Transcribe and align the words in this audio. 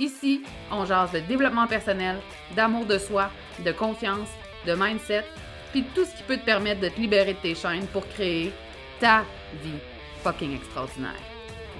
Ici, 0.00 0.42
on 0.72 0.86
jase 0.86 1.12
de 1.12 1.20
développement 1.20 1.66
personnel, 1.66 2.16
d'amour 2.56 2.86
de 2.86 2.96
soi, 2.96 3.30
de 3.62 3.70
confiance, 3.70 4.30
de 4.66 4.72
mindset, 4.72 5.26
puis 5.72 5.84
tout 5.94 6.06
ce 6.06 6.16
qui 6.16 6.22
peut 6.22 6.38
te 6.38 6.44
permettre 6.46 6.80
de 6.80 6.88
te 6.88 6.98
libérer 6.98 7.34
de 7.34 7.38
tes 7.38 7.54
chaînes 7.54 7.86
pour 7.88 8.08
créer 8.08 8.50
ta 8.98 9.24
vie 9.62 9.78
fucking 10.22 10.56
extraordinaire. 10.56 11.20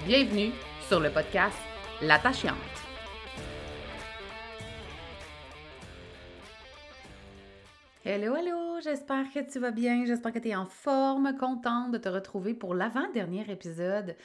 Bienvenue 0.05 0.51
sur 0.87 0.99
le 0.99 1.09
podcast 1.09 1.57
L'attachante. 2.03 2.53
Hello, 8.05 8.35
hello, 8.35 8.79
j'espère 8.83 9.25
que 9.33 9.51
tu 9.51 9.57
vas 9.57 9.71
bien, 9.71 10.05
j'espère 10.05 10.31
que 10.31 10.39
tu 10.39 10.49
es 10.49 10.55
en 10.55 10.67
forme, 10.67 11.35
contente 11.39 11.91
de 11.91 11.97
te 11.97 12.09
retrouver 12.09 12.53
pour 12.53 12.75
l'avant-dernier 12.75 13.49
épisode 13.49 14.15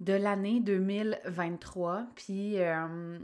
de 0.00 0.12
l'année 0.12 0.60
2023. 0.60 2.06
Puis 2.14 2.58
euh, 2.58 3.18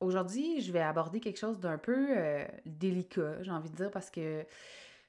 aujourd'hui, 0.00 0.60
je 0.60 0.72
vais 0.72 0.80
aborder 0.80 1.20
quelque 1.20 1.38
chose 1.38 1.58
d'un 1.58 1.78
peu 1.78 2.08
euh, 2.16 2.44
délicat, 2.66 3.42
j'ai 3.42 3.50
envie 3.50 3.70
de 3.70 3.76
dire, 3.76 3.90
parce 3.90 4.10
que 4.10 4.44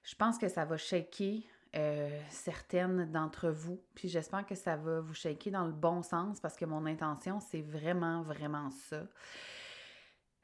je 0.04 0.16
pense 0.16 0.38
que 0.38 0.48
ça 0.48 0.66
va 0.66 0.78
shaker 0.78 1.42
euh, 1.76 2.10
certaines 2.30 3.12
d'entre 3.12 3.50
vous. 3.50 3.80
Puis 3.96 4.10
j'espère 4.10 4.46
que 4.46 4.56
ça 4.56 4.76
va 4.76 5.02
vous 5.02 5.14
shaker 5.14 5.52
dans 5.52 5.66
le 5.66 5.74
bon 5.74 6.02
sens 6.02 6.40
parce 6.40 6.56
que 6.56 6.66
mon 6.66 6.86
intention, 6.86 7.40
c'est 7.40 7.62
vraiment, 7.62 8.22
vraiment 8.24 8.72
ça. 8.72 9.04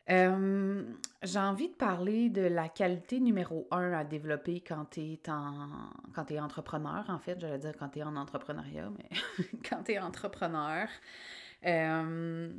J'ai 0.07 1.39
envie 1.39 1.69
de 1.69 1.73
parler 1.73 2.29
de 2.29 2.41
la 2.41 2.69
qualité 2.69 3.19
numéro 3.19 3.67
un 3.71 3.91
à 3.93 4.03
développer 4.03 4.61
quand 4.61 4.85
tu 4.91 5.01
es, 5.01 5.29
en... 5.29 5.89
es 6.29 6.39
entrepreneur, 6.39 7.03
en 7.07 7.19
fait. 7.19 7.39
J'allais 7.39 7.57
dire 7.57 7.73
quand 7.77 7.89
tu 7.89 7.99
es 7.99 8.03
en 8.03 8.15
entrepreneuriat, 8.15 8.91
mais 8.97 9.09
quand 9.69 9.83
tu 9.83 9.93
es 9.93 9.99
entrepreneur. 9.99 10.87
une 11.63 12.53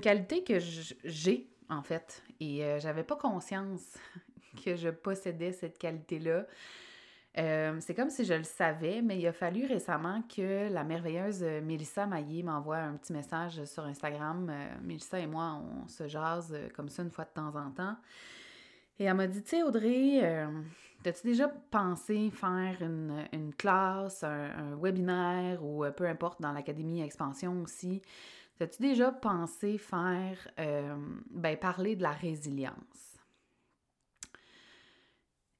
qualité 0.00 0.44
que 0.44 0.58
j'ai, 0.58 1.50
en 1.68 1.82
fait, 1.82 2.22
et 2.40 2.62
j'avais 2.80 3.04
pas 3.04 3.16
conscience 3.16 3.98
que 4.64 4.76
je 4.76 4.88
possédais 4.90 5.52
cette 5.52 5.78
qualité-là. 5.78 6.46
Euh, 7.36 7.76
c'est 7.80 7.94
comme 7.94 8.10
si 8.10 8.24
je 8.24 8.34
le 8.34 8.42
savais, 8.42 9.02
mais 9.02 9.18
il 9.18 9.26
a 9.26 9.32
fallu 9.32 9.66
récemment 9.66 10.22
que 10.22 10.72
la 10.72 10.82
merveilleuse 10.82 11.42
Mélissa 11.62 12.06
Maillé 12.06 12.42
m'envoie 12.42 12.78
un 12.78 12.94
petit 12.94 13.12
message 13.12 13.64
sur 13.64 13.84
Instagram. 13.84 14.48
Euh, 14.50 14.74
Mélissa 14.82 15.20
et 15.20 15.26
moi, 15.26 15.60
on 15.62 15.86
se 15.88 16.08
jase 16.08 16.52
euh, 16.52 16.68
comme 16.74 16.88
ça 16.88 17.02
une 17.02 17.10
fois 17.10 17.24
de 17.24 17.30
temps 17.30 17.54
en 17.54 17.70
temps. 17.70 17.96
Et 18.98 19.04
elle 19.04 19.14
m'a 19.14 19.28
dit, 19.28 19.42
tu 19.42 19.50
sais, 19.50 19.62
Audrey, 19.62 20.20
as-tu 21.06 21.28
déjà 21.28 21.46
pensé 21.46 22.30
faire 22.32 22.82
une, 22.82 23.54
classe, 23.56 24.24
un, 24.24 24.74
webinaire 24.74 25.64
ou 25.64 25.84
peu 25.96 26.08
importe 26.08 26.42
dans 26.42 26.50
l'Académie 26.50 27.02
Expansion 27.02 27.62
aussi? 27.62 28.02
As-tu 28.60 28.82
déjà 28.82 29.12
pensé 29.12 29.78
faire, 29.78 30.48
ben, 31.30 31.56
parler 31.56 31.94
de 31.94 32.02
la 32.02 32.10
résilience? 32.10 33.17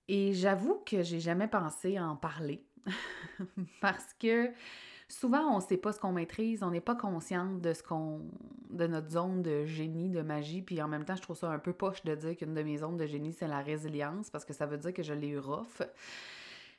Et 0.08 0.32
j'avoue 0.32 0.82
que 0.86 1.02
j'ai 1.02 1.20
jamais 1.20 1.48
pensé 1.48 1.96
à 1.96 2.06
en 2.06 2.16
parler 2.16 2.64
parce 3.80 4.14
que 4.18 4.50
souvent 5.08 5.54
on 5.54 5.56
ne 5.56 5.62
sait 5.62 5.76
pas 5.76 5.92
ce 5.92 6.00
qu'on 6.00 6.12
maîtrise, 6.12 6.62
on 6.62 6.70
n'est 6.70 6.80
pas 6.80 6.94
consciente 6.94 7.60
de 7.60 7.72
ce 7.72 7.82
qu'on 7.82 8.22
de 8.70 8.86
notre 8.86 9.10
zone 9.10 9.42
de 9.42 9.64
génie, 9.64 10.10
de 10.10 10.22
magie, 10.22 10.62
puis 10.62 10.80
en 10.82 10.88
même 10.88 11.04
temps, 11.04 11.16
je 11.16 11.22
trouve 11.22 11.36
ça 11.36 11.50
un 11.50 11.58
peu 11.58 11.72
poche 11.72 12.04
de 12.04 12.14
dire 12.14 12.36
qu'une 12.36 12.54
de 12.54 12.62
mes 12.62 12.78
zones 12.78 12.96
de 12.96 13.06
génie, 13.06 13.32
c'est 13.32 13.48
la 13.48 13.60
résilience 13.60 14.30
parce 14.30 14.44
que 14.44 14.52
ça 14.52 14.66
veut 14.66 14.78
dire 14.78 14.92
que 14.92 15.02
je 15.02 15.14
l'ai 15.14 15.28
eu 15.28 15.38
rough. 15.38 15.82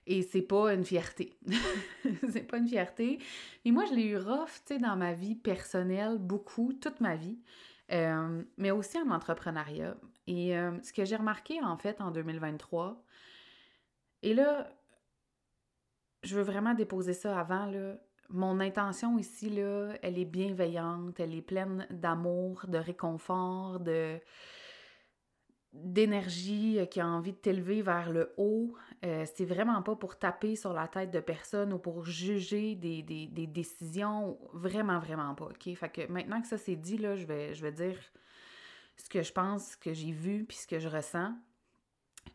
Et 0.06 0.24
c'est 0.24 0.42
pas 0.42 0.74
une 0.74 0.84
fierté. 0.84 1.38
c'est 2.32 2.48
pas 2.48 2.58
une 2.58 2.68
fierté. 2.68 3.20
Et 3.66 3.72
moi, 3.72 3.86
je 3.86 3.94
l'ai 3.94 4.06
eu 4.06 4.18
rough, 4.18 4.64
tu 4.66 4.74
sais, 4.74 4.80
dans 4.80 4.96
ma 4.96 5.14
vie 5.14 5.36
personnelle, 5.36 6.18
beaucoup, 6.18 6.74
toute 6.74 7.00
ma 7.00 7.16
vie. 7.16 7.38
Euh, 7.92 8.44
mais 8.58 8.72
aussi 8.72 8.98
en 9.00 9.10
entrepreneuriat. 9.10 9.96
Et 10.28 10.58
euh, 10.58 10.72
ce 10.84 10.94
que 10.94 11.06
j'ai 11.06 11.16
remarqué, 11.16 11.62
en 11.62 11.78
fait, 11.78 12.02
en 12.02 12.12
2023, 12.12 13.04
et 14.22 14.34
là, 14.34 14.70
je 16.24 16.36
veux 16.36 16.44
vraiment 16.44 16.74
déposer 16.74 17.14
ça 17.14 17.40
avant, 17.40 17.66
là. 17.66 17.96
Mon 18.32 18.60
intention 18.60 19.18
ici, 19.18 19.50
là, 19.50 19.94
elle 20.04 20.20
est 20.20 20.26
bienveillante, 20.26 21.20
elle 21.20 21.34
est 21.34 21.42
pleine 21.42 21.88
d'amour, 21.90 22.66
de 22.68 22.78
réconfort, 22.78 23.80
de 23.80 24.20
d'énergie 25.74 26.80
euh, 26.80 26.86
qui 26.86 27.00
a 27.00 27.08
envie 27.08 27.32
de 27.32 27.38
t'élever 27.38 27.82
vers 27.82 28.12
le 28.12 28.34
haut. 28.38 28.76
Euh, 29.06 29.26
c'est 29.36 29.46
vraiment 29.46 29.82
pas 29.82 29.96
pour 29.96 30.18
taper 30.18 30.56
sur 30.56 30.74
la 30.74 30.88
tête 30.88 31.12
de 31.12 31.20
personne 31.20 31.74
ou 31.74 31.80
pour 31.80 32.06
juger 32.06 32.76
des, 32.76 33.04
décisions. 33.48 34.38
Vraiment, 34.54 35.00
vraiment 35.00 35.36
pas. 35.36 35.50
Fait 35.60 35.90
que 35.90 36.12
maintenant 36.12 36.42
que 36.42 36.48
ça 36.48 36.58
c'est 36.58 36.76
dit, 36.76 36.98
là, 36.98 37.16
je 37.16 37.26
vais, 37.26 37.54
je 37.54 37.62
vais 37.62 37.72
dire 37.72 37.98
ce 38.98 39.10
que 39.10 39.22
je 39.22 39.32
pense, 39.32 39.72
ce 39.72 39.78
que 39.78 39.94
j'ai 39.94 40.12
vu, 40.12 40.46
puis 40.46 40.58
ce 40.58 40.68
que 40.68 40.80
je 40.80 40.88
ressens. 40.88 41.34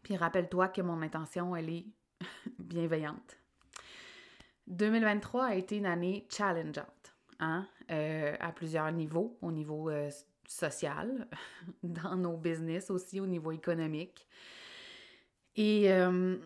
Puis 0.03 0.17
rappelle-toi 0.17 0.69
que 0.69 0.83
mon 0.83 1.03
intention, 1.03 1.55
elle 1.57 1.71
est 1.71 1.87
bienveillante. 2.59 3.39
2023 4.67 5.45
a 5.45 5.55
été 5.55 5.77
une 5.77 5.87
année 5.87 6.27
challengeante, 6.31 7.15
hein? 7.39 7.67
Euh, 7.91 8.35
à 8.41 8.51
plusieurs 8.53 8.91
niveaux, 8.93 9.39
au 9.43 9.53
niveau 9.53 9.91
euh, 9.91 10.11
social, 10.49 11.29
dans 11.83 12.17
nos 12.17 12.37
business 12.37 12.91
aussi, 12.91 13.21
au 13.21 13.27
niveau 13.27 13.53
économique. 13.53 14.27
Et 15.57 15.93
euh, 15.93 16.39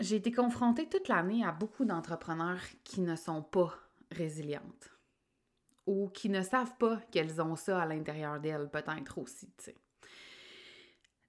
j'ai 0.00 0.16
été 0.16 0.32
confrontée 0.32 0.88
toute 0.88 1.08
l'année 1.08 1.44
à 1.44 1.52
beaucoup 1.52 1.84
d'entrepreneurs 1.84 2.62
qui 2.84 3.02
ne 3.02 3.16
sont 3.16 3.42
pas 3.42 3.74
résilientes 4.10 4.90
ou 5.86 6.08
qui 6.08 6.30
ne 6.30 6.42
savent 6.42 6.76
pas 6.78 6.96
qu'elles 7.10 7.42
ont 7.42 7.56
ça 7.56 7.82
à 7.82 7.86
l'intérieur 7.86 8.40
d'elles, 8.40 8.70
peut-être 8.70 9.18
aussi, 9.18 9.52
tu 9.58 9.64
sais 9.64 9.76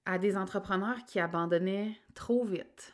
à 0.06 0.18
des 0.18 0.38
entrepreneurs 0.38 1.06
qui 1.06 1.20
abandonnaient 1.20 1.96
trop 2.14 2.44
vite. 2.44 2.94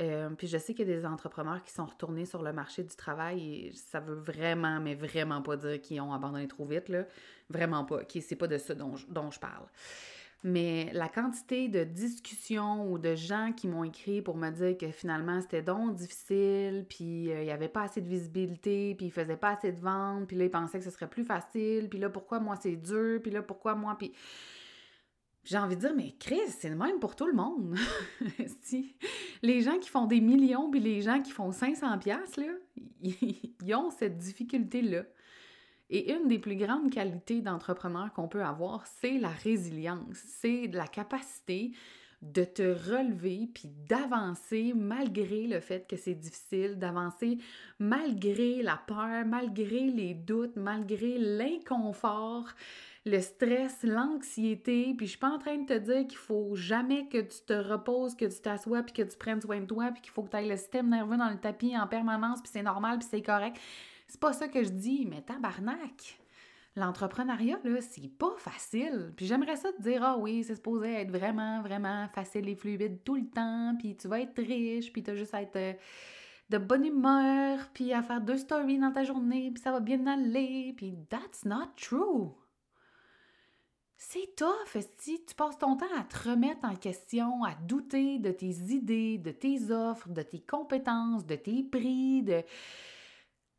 Euh, 0.00 0.30
puis 0.30 0.46
je 0.46 0.58
sais 0.58 0.74
qu'il 0.74 0.88
y 0.88 0.92
a 0.92 0.96
des 0.96 1.04
entrepreneurs 1.06 1.62
qui 1.62 1.72
sont 1.72 1.84
retournés 1.84 2.24
sur 2.24 2.42
le 2.42 2.52
marché 2.52 2.84
du 2.84 2.94
travail 2.94 3.66
et 3.66 3.72
ça 3.72 3.98
veut 3.98 4.14
vraiment, 4.14 4.78
mais 4.80 4.94
vraiment 4.94 5.42
pas 5.42 5.56
dire 5.56 5.80
qu'ils 5.80 6.00
ont 6.00 6.12
abandonné 6.12 6.46
trop 6.46 6.64
vite, 6.64 6.88
là. 6.88 7.04
Vraiment 7.50 7.84
pas. 7.84 8.02
Okay, 8.02 8.20
c'est 8.20 8.36
pas 8.36 8.46
de 8.46 8.58
ça 8.58 8.74
dont 8.74 8.94
je, 8.94 9.06
dont 9.08 9.30
je 9.30 9.40
parle. 9.40 9.66
Mais 10.44 10.88
la 10.92 11.08
quantité 11.08 11.66
de 11.66 11.82
discussions 11.82 12.88
ou 12.88 12.98
de 12.98 13.16
gens 13.16 13.52
qui 13.56 13.66
m'ont 13.66 13.82
écrit 13.82 14.22
pour 14.22 14.36
me 14.36 14.50
dire 14.50 14.78
que 14.78 14.92
finalement 14.92 15.40
c'était 15.40 15.62
donc 15.62 15.96
difficile, 15.96 16.86
puis 16.88 17.32
euh, 17.32 17.40
il 17.40 17.46
n'y 17.46 17.50
avait 17.50 17.68
pas 17.68 17.82
assez 17.82 18.00
de 18.00 18.08
visibilité, 18.08 18.94
puis 18.94 19.06
ils 19.06 19.10
faisaient 19.10 19.36
pas 19.36 19.56
assez 19.56 19.72
de 19.72 19.80
ventes, 19.80 20.28
puis 20.28 20.36
là 20.36 20.44
ils 20.44 20.50
pensaient 20.50 20.78
que 20.78 20.84
ce 20.84 20.92
serait 20.92 21.08
plus 21.08 21.24
facile, 21.24 21.88
puis 21.88 21.98
là 21.98 22.08
pourquoi 22.08 22.38
moi 22.38 22.54
c'est 22.54 22.76
dur, 22.76 23.20
puis 23.20 23.32
là 23.32 23.42
pourquoi 23.42 23.74
moi, 23.74 23.96
puis 23.98 24.12
j'ai 25.48 25.56
envie 25.56 25.76
de 25.76 25.80
dire, 25.80 25.94
mais 25.96 26.14
Chris, 26.18 26.50
c'est 26.50 26.68
le 26.68 26.76
même 26.76 26.98
pour 27.00 27.16
tout 27.16 27.26
le 27.26 27.32
monde. 27.32 27.74
si. 28.62 28.94
Les 29.40 29.62
gens 29.62 29.78
qui 29.78 29.88
font 29.88 30.04
des 30.04 30.20
millions, 30.20 30.70
puis 30.70 30.78
les 30.78 31.00
gens 31.00 31.22
qui 31.22 31.30
font 31.30 31.52
500 31.52 31.98
pièces 31.98 32.36
là, 32.36 32.52
ils 33.02 33.74
ont 33.74 33.90
cette 33.90 34.18
difficulté-là. 34.18 35.04
Et 35.88 36.12
une 36.12 36.28
des 36.28 36.38
plus 36.38 36.56
grandes 36.56 36.90
qualités 36.90 37.40
d'entrepreneur 37.40 38.12
qu'on 38.12 38.28
peut 38.28 38.44
avoir, 38.44 38.86
c'est 39.00 39.16
la 39.16 39.30
résilience. 39.30 40.16
C'est 40.16 40.66
la 40.66 40.86
capacité 40.86 41.72
de 42.20 42.44
te 42.44 42.62
relever 42.62 43.48
puis 43.54 43.70
d'avancer 43.88 44.74
malgré 44.74 45.46
le 45.46 45.60
fait 45.60 45.88
que 45.88 45.96
c'est 45.96 46.14
difficile, 46.14 46.78
d'avancer 46.78 47.38
malgré 47.78 48.60
la 48.60 48.76
peur, 48.86 49.24
malgré 49.24 49.86
les 49.86 50.12
doutes, 50.12 50.56
malgré 50.56 51.16
l'inconfort, 51.16 52.48
le 53.04 53.20
stress, 53.20 53.82
l'anxiété, 53.82 54.94
puis 54.96 55.06
je 55.06 55.10
suis 55.10 55.18
pas 55.18 55.30
en 55.30 55.38
train 55.38 55.56
de 55.56 55.66
te 55.66 55.78
dire 55.78 56.06
qu'il 56.06 56.18
faut 56.18 56.54
jamais 56.54 57.08
que 57.08 57.18
tu 57.18 57.40
te 57.46 57.52
reposes, 57.52 58.14
que 58.14 58.24
tu 58.24 58.40
t'assoies, 58.40 58.82
puis 58.82 58.92
que 58.92 59.02
tu 59.02 59.16
prennes 59.16 59.40
soin 59.40 59.60
de 59.60 59.66
toi, 59.66 59.90
puis 59.92 60.02
qu'il 60.02 60.12
faut 60.12 60.22
que 60.22 60.30
tu 60.30 60.36
ailles 60.36 60.48
le 60.48 60.56
système 60.56 60.88
nerveux 60.88 61.16
dans 61.16 61.30
le 61.30 61.38
tapis 61.38 61.76
en 61.76 61.86
permanence, 61.86 62.40
puis 62.40 62.50
c'est 62.52 62.62
normal, 62.62 62.98
puis 62.98 63.08
c'est 63.10 63.22
correct. 63.22 63.58
C'est 64.08 64.20
pas 64.20 64.32
ça 64.32 64.48
que 64.48 64.62
je 64.62 64.70
dis, 64.70 65.06
mais 65.08 65.22
tabarnak! 65.22 66.18
L'entrepreneuriat, 66.76 67.58
là, 67.64 67.80
c'est 67.80 68.08
pas 68.08 68.34
facile. 68.36 69.12
Puis 69.16 69.26
j'aimerais 69.26 69.56
ça 69.56 69.72
te 69.72 69.82
dire, 69.82 70.02
ah 70.04 70.16
oui, 70.16 70.44
c'est 70.44 70.54
supposé 70.54 70.92
être 70.92 71.10
vraiment, 71.10 71.60
vraiment 71.60 72.06
facile 72.08 72.48
et 72.48 72.54
fluide 72.54 73.02
tout 73.04 73.16
le 73.16 73.28
temps, 73.28 73.74
puis 73.78 73.96
tu 73.96 74.06
vas 74.06 74.20
être 74.20 74.40
riche, 74.40 74.92
puis 74.92 75.02
tu 75.02 75.10
as 75.10 75.16
juste 75.16 75.34
à 75.34 75.42
être 75.42 75.56
euh, 75.56 75.72
de 76.50 76.58
bonne 76.58 76.84
humeur, 76.84 77.58
puis 77.74 77.92
à 77.92 78.02
faire 78.02 78.20
deux 78.20 78.36
stories 78.36 78.78
dans 78.78 78.92
ta 78.92 79.02
journée, 79.02 79.50
puis 79.52 79.62
ça 79.62 79.72
va 79.72 79.80
bien 79.80 80.06
aller, 80.06 80.72
puis 80.76 80.96
that's 81.10 81.44
not 81.44 81.72
true. 81.76 82.30
C'est 84.00 84.36
tough, 84.36 84.80
si 84.98 85.24
tu 85.24 85.34
passes 85.34 85.58
ton 85.58 85.76
temps 85.76 85.92
à 85.98 86.04
te 86.04 86.28
remettre 86.28 86.64
en 86.64 86.76
question, 86.76 87.42
à 87.42 87.54
douter 87.56 88.20
de 88.20 88.30
tes 88.30 88.46
idées, 88.46 89.18
de 89.18 89.32
tes 89.32 89.72
offres, 89.72 90.08
de 90.08 90.22
tes 90.22 90.38
compétences, 90.38 91.26
de 91.26 91.34
tes 91.34 91.64
prix, 91.64 92.22
de... 92.22 92.44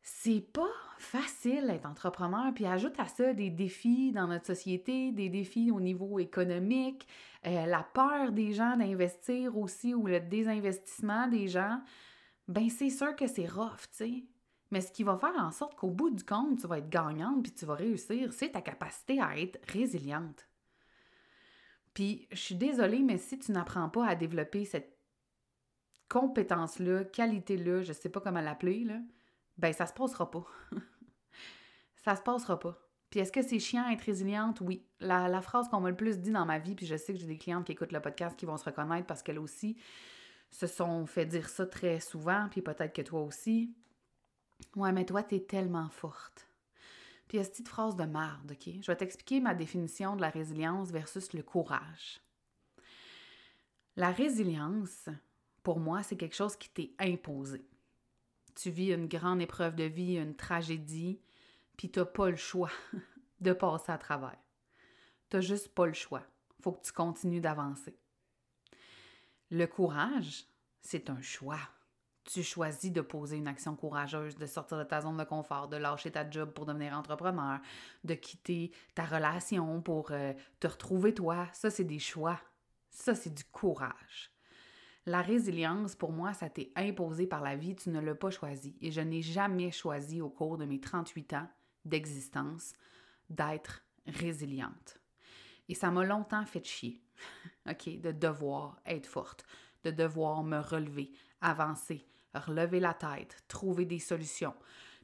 C'est 0.02 0.40
pas 0.40 0.72
facile 0.98 1.66
d'être 1.66 1.84
entrepreneur, 1.84 2.54
puis 2.54 2.64
ajoute 2.64 2.98
à 2.98 3.06
ça 3.06 3.34
des 3.34 3.50
défis 3.50 4.12
dans 4.12 4.26
notre 4.28 4.46
société, 4.46 5.12
des 5.12 5.28
défis 5.28 5.70
au 5.70 5.78
niveau 5.78 6.18
économique, 6.18 7.06
euh, 7.46 7.66
la 7.66 7.82
peur 7.82 8.32
des 8.32 8.54
gens 8.54 8.78
d'investir 8.78 9.58
aussi 9.58 9.92
ou 9.92 10.06
le 10.06 10.20
désinvestissement 10.20 11.28
des 11.28 11.48
gens, 11.48 11.82
ben 12.48 12.70
c'est 12.70 12.88
sûr 12.88 13.14
que 13.14 13.26
c'est 13.26 13.46
rough, 13.46 13.82
tu 13.90 14.04
sais. 14.04 14.24
Mais 14.70 14.80
ce 14.80 14.92
qui 14.92 15.02
va 15.02 15.16
faire 15.16 15.34
en 15.36 15.50
sorte 15.50 15.76
qu'au 15.76 15.90
bout 15.90 16.10
du 16.10 16.24
compte, 16.24 16.60
tu 16.60 16.66
vas 16.66 16.78
être 16.78 16.88
gagnante 16.88 17.42
puis 17.42 17.52
tu 17.52 17.64
vas 17.66 17.74
réussir, 17.74 18.32
c'est 18.32 18.52
ta 18.52 18.60
capacité 18.60 19.20
à 19.20 19.36
être 19.38 19.58
résiliente. 19.68 20.46
Puis, 21.94 22.28
je 22.30 22.36
suis 22.36 22.54
désolée, 22.54 23.00
mais 23.00 23.18
si 23.18 23.38
tu 23.38 23.50
n'apprends 23.50 23.88
pas 23.88 24.06
à 24.06 24.14
développer 24.14 24.64
cette 24.64 24.96
compétence-là, 26.08 27.04
qualité-là, 27.04 27.82
je 27.82 27.88
ne 27.88 27.94
sais 27.94 28.08
pas 28.08 28.20
comment 28.20 28.40
l'appeler, 28.40 28.84
là, 28.84 29.00
ben 29.58 29.72
ça 29.72 29.86
se 29.86 29.92
passera 29.92 30.30
pas. 30.30 30.46
ça 31.96 32.14
se 32.14 32.22
passera 32.22 32.58
pas. 32.58 32.78
Puis 33.10 33.18
est-ce 33.18 33.32
que 33.32 33.42
c'est 33.42 33.58
chiant 33.58 33.88
être 33.88 34.02
résiliente? 34.02 34.60
Oui. 34.60 34.86
La, 35.00 35.28
la 35.28 35.42
phrase 35.42 35.68
qu'on 35.68 35.80
m'a 35.80 35.90
le 35.90 35.96
plus 35.96 36.18
dit 36.20 36.30
dans 36.30 36.46
ma 36.46 36.58
vie, 36.58 36.76
puis 36.76 36.86
je 36.86 36.96
sais 36.96 37.12
que 37.12 37.18
j'ai 37.18 37.26
des 37.26 37.38
clientes 37.38 37.66
qui 37.66 37.72
écoutent 37.72 37.92
le 37.92 38.00
podcast 38.00 38.36
qui 38.36 38.46
vont 38.46 38.56
se 38.56 38.64
reconnaître 38.64 39.06
parce 39.06 39.22
qu'elles 39.22 39.38
aussi 39.38 39.76
se 40.50 40.66
sont 40.66 41.06
fait 41.06 41.26
dire 41.26 41.48
ça 41.48 41.66
très 41.66 42.00
souvent, 42.00 42.48
puis 42.50 42.62
peut-être 42.62 42.92
que 42.92 43.02
toi 43.02 43.20
aussi. 43.22 43.74
Ouais, 44.76 44.92
mais 44.92 45.04
toi, 45.04 45.22
t'es 45.22 45.40
tellement 45.40 45.88
forte. 45.88 46.48
Puis 47.28 47.36
il 47.36 47.38
y 47.38 47.40
a 47.40 47.44
cette 47.44 47.52
petite 47.52 47.68
phrase 47.68 47.96
de 47.96 48.04
marde, 48.04 48.52
OK? 48.52 48.74
Je 48.80 48.86
vais 48.86 48.96
t'expliquer 48.96 49.40
ma 49.40 49.54
définition 49.54 50.16
de 50.16 50.20
la 50.20 50.30
résilience 50.30 50.90
versus 50.90 51.32
le 51.32 51.42
courage. 51.42 52.20
La 53.96 54.10
résilience, 54.10 55.08
pour 55.62 55.78
moi, 55.78 56.02
c'est 56.02 56.16
quelque 56.16 56.34
chose 56.34 56.56
qui 56.56 56.70
t'est 56.70 56.92
imposé. 56.98 57.64
Tu 58.54 58.70
vis 58.70 58.92
une 58.92 59.06
grande 59.06 59.40
épreuve 59.40 59.76
de 59.76 59.84
vie, 59.84 60.16
une 60.16 60.34
tragédie, 60.34 61.20
puis 61.76 61.90
t'as 61.90 62.04
pas 62.04 62.30
le 62.30 62.36
choix 62.36 62.70
de 63.40 63.52
passer 63.52 63.92
à 63.92 63.98
travers. 63.98 64.38
T'as 65.28 65.40
juste 65.40 65.68
pas 65.74 65.86
le 65.86 65.92
choix. 65.92 66.24
Faut 66.60 66.72
que 66.72 66.84
tu 66.84 66.92
continues 66.92 67.40
d'avancer. 67.40 67.96
Le 69.50 69.66
courage, 69.66 70.46
c'est 70.80 71.10
un 71.10 71.22
choix 71.22 71.60
tu 72.24 72.42
choisis 72.42 72.92
de 72.92 73.00
poser 73.00 73.36
une 73.36 73.48
action 73.48 73.74
courageuse, 73.76 74.36
de 74.36 74.46
sortir 74.46 74.78
de 74.78 74.84
ta 74.84 75.00
zone 75.00 75.16
de 75.16 75.24
confort, 75.24 75.68
de 75.68 75.76
lâcher 75.76 76.10
ta 76.10 76.28
job 76.28 76.50
pour 76.52 76.66
devenir 76.66 76.92
entrepreneur, 76.92 77.60
de 78.04 78.14
quitter 78.14 78.70
ta 78.94 79.04
relation 79.04 79.80
pour 79.80 80.10
euh, 80.12 80.32
te 80.60 80.66
retrouver 80.66 81.14
toi, 81.14 81.48
ça 81.52 81.70
c'est 81.70 81.84
des 81.84 81.98
choix. 81.98 82.40
Ça 82.90 83.14
c'est 83.14 83.34
du 83.34 83.44
courage. 83.44 84.30
La 85.06 85.22
résilience, 85.22 85.94
pour 85.96 86.12
moi, 86.12 86.34
ça 86.34 86.50
t'est 86.50 86.70
imposé 86.76 87.26
par 87.26 87.42
la 87.42 87.56
vie, 87.56 87.74
tu 87.74 87.88
ne 87.88 88.00
l'as 88.00 88.14
pas 88.14 88.30
choisi. 88.30 88.76
Et 88.80 88.90
je 88.90 89.00
n'ai 89.00 89.22
jamais 89.22 89.70
choisi 89.70 90.20
au 90.20 90.28
cours 90.28 90.58
de 90.58 90.66
mes 90.66 90.78
38 90.78 91.32
ans 91.32 91.48
d'existence 91.84 92.74
d'être 93.30 93.82
résiliente. 94.06 95.00
Et 95.68 95.74
ça 95.74 95.90
m'a 95.90 96.04
longtemps 96.04 96.44
fait 96.44 96.64
chier, 96.64 97.00
OK, 97.68 98.00
de 98.00 98.12
devoir 98.12 98.78
être 98.84 99.06
forte, 99.06 99.46
de 99.84 99.90
devoir 99.90 100.42
me 100.42 100.58
relever, 100.58 101.12
avancer, 101.40 102.06
relever 102.34 102.80
la 102.80 102.94
tête, 102.94 103.44
trouver 103.48 103.84
des 103.84 103.98
solutions. 103.98 104.54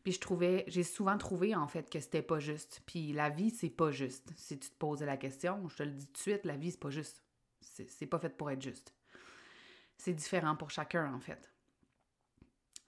Puis 0.02 0.12
je 0.12 0.20
trouvais, 0.20 0.64
j'ai 0.68 0.84
souvent 0.84 1.18
trouvé 1.18 1.54
en 1.54 1.66
fait 1.66 1.90
que 1.90 1.98
c'était 1.98 2.22
pas 2.22 2.38
juste. 2.38 2.82
Puis 2.86 3.12
la 3.12 3.28
vie, 3.28 3.50
c'est 3.50 3.70
pas 3.70 3.90
juste. 3.90 4.32
Si 4.36 4.58
tu 4.58 4.70
te 4.70 4.76
posais 4.76 5.06
la 5.06 5.16
question, 5.16 5.68
je 5.68 5.76
te 5.76 5.82
le 5.82 5.90
dis 5.90 6.06
tout 6.06 6.12
de 6.12 6.18
suite, 6.18 6.44
la 6.44 6.56
vie, 6.56 6.70
c'est 6.70 6.80
pas 6.80 6.90
juste. 6.90 7.24
C'est 7.60 8.06
pas 8.06 8.18
fait 8.18 8.36
pour 8.36 8.50
être 8.50 8.62
juste. 8.62 8.94
C'est 9.98 10.14
différent 10.14 10.56
pour 10.56 10.70
chacun 10.70 11.12
en 11.12 11.18
fait. 11.18 11.50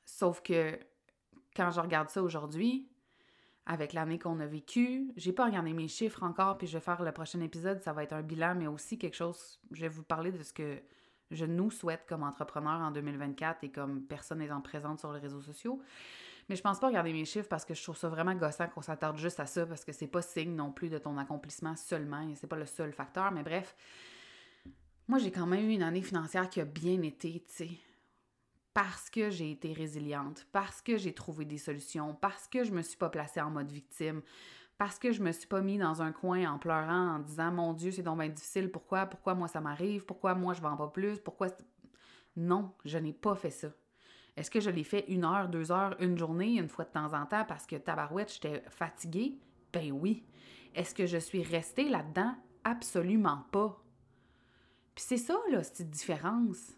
Sauf 0.05 0.43
que 0.43 0.79
quand 1.57 1.71
je 1.73 1.81
regarde 1.81 2.09
ça 2.09 2.23
aujourd'hui, 2.23 2.89
avec 3.67 3.93
l'année 3.93 4.19
qu'on 4.19 4.41
a 4.41 4.47
vécue, 4.47 5.13
j'ai 5.17 5.33
pas 5.33 5.45
regardé 5.45 5.75
mes 5.75 5.89
chiffres 5.89 6.23
encore, 6.23 6.57
puis 6.57 6.67
je 6.67 6.79
vais 6.79 6.81
faire 6.81 7.03
le 7.03 7.13
prochain 7.13 7.41
épisode, 7.41 7.83
ça 7.83 7.93
va 7.93 8.03
être 8.03 8.15
un 8.15 8.23
bilan, 8.23 8.55
mais 8.55 8.67
aussi 8.67 8.97
quelque 8.97 9.17
chose, 9.17 9.61
je 9.73 9.83
vais 9.83 9.89
vous 9.89 10.03
parler 10.03 10.33
de 10.33 10.43
ce 10.43 10.55
que 10.55 10.81
je 11.31 11.45
nous 11.45 11.71
souhaite 11.71 12.05
comme 12.09 12.23
entrepreneur 12.23 12.81
en 12.81 12.91
2024 12.91 13.65
et 13.65 13.71
comme 13.71 14.03
personne 14.03 14.41
étant 14.41 14.61
présente 14.61 14.99
sur 15.01 15.13
les 15.13 15.21
réseaux 15.21 15.43
sociaux. 15.43 15.81
Mais 16.49 16.57
je 16.57 16.63
pense 16.63 16.81
pas 16.81 16.87
regarder 16.87 17.13
mes 17.13 17.27
chiffres 17.27 17.49
parce 17.49 17.65
que 17.65 17.75
je 17.75 17.83
trouve 17.83 17.97
ça 17.97 18.09
vraiment 18.09 18.35
gossant 18.35 18.69
qu'on 18.69 18.81
s'attarde 18.81 19.19
juste 19.19 19.39
à 19.39 19.47
ça 19.47 19.67
parce 19.67 19.85
que 19.85 19.93
c'est 19.93 20.07
pas 20.07 20.23
signe 20.23 20.55
non 20.55 20.73
plus 20.73 20.89
de 20.89 20.99
ton 20.99 21.19
accomplissement 21.19 21.77
seulement 21.77 22.27
et 22.29 22.35
c'est 22.37 22.47
pas 22.47 22.57
le 22.57 22.67
seul 22.67 22.93
facteur. 22.93 23.31
Mais 23.33 23.43
bref, 23.43 23.77
moi 25.09 25.19
j'ai 25.19 25.31
quand 25.31 25.47
même 25.47 25.69
eu 25.69 25.75
une 25.75 25.83
année 25.83 26.03
financière 26.03 26.49
qui 26.49 26.61
a 26.61 26.65
bien 26.65 27.03
été, 27.03 27.45
tu 27.47 27.55
sais. 27.55 27.71
Parce 28.73 29.11
que 29.11 29.29
j'ai 29.29 29.51
été 29.51 29.73
résiliente, 29.73 30.47
parce 30.53 30.81
que 30.81 30.97
j'ai 30.97 31.13
trouvé 31.13 31.45
des 31.45 31.59
solutions, 31.59 32.15
parce 32.15 32.47
que 32.47 32.65
je 32.65 32.71
me 32.71 32.83
suis 32.83 32.97
pas 32.97 33.11
placée 33.11 33.41
en 33.41 33.51
mode 33.51 33.73
victime, 33.73 34.23
parce 34.79 34.99
que 35.01 35.11
je 35.11 35.21
me 35.23 35.33
suis 35.33 35.49
pas 35.49 35.61
mis 35.61 35.77
dans 35.77 36.03
un 36.03 36.13
coin 36.13 36.51
en 36.51 36.59
pleurant, 36.59 37.17
en 37.17 37.19
disant 37.19 37.51
Mon 37.51 37.73
Dieu, 37.73 37.91
c'est 37.91 38.03
donc 38.03 38.21
bien 38.21 38.29
difficile, 38.29 38.71
pourquoi, 38.71 39.07
pourquoi 39.07 39.35
moi 39.35 39.49
ça 39.49 39.61
m'arrive, 39.61 40.07
pourquoi 40.07 40.35
moi 40.35 40.55
je 40.55 40.63
vends 40.63 40.77
pas 40.77 40.87
plus, 40.89 41.19
pourquoi. 41.19 41.49
Non, 42.37 42.73
je 42.85 42.97
n'ai 42.99 43.13
pas 43.13 43.35
fait 43.35 43.51
ça. 43.51 43.69
Est-ce 44.37 44.53
que 44.53 44.61
je 44.61 44.71
l'ai 44.71 44.85
fait 44.85 45.05
une 45.09 45.25
heure, 45.25 45.49
deux 45.49 45.73
heures, 45.73 45.97
une 46.01 46.17
journée, 46.17 46.59
une 46.59 46.69
fois 46.69 46.85
de 46.85 46.91
temps 46.91 47.13
en 47.13 47.27
temps 47.27 47.45
parce 47.45 47.67
que 47.67 47.75
tabarouette, 47.75 48.33
j'étais 48.33 48.63
fatiguée? 48.71 49.37
Ben 49.73 49.91
oui. 49.91 50.25
Est-ce 50.77 50.95
que 50.95 51.07
je 51.07 51.19
suis 51.19 51.43
restée 51.43 51.89
là-dedans? 51.89 52.37
Absolument 52.63 53.45
pas. 53.51 53.83
Puis 54.95 55.05
c'est 55.09 55.17
ça, 55.17 55.37
là, 55.51 55.65
cette 55.65 55.91
différence. 55.91 56.73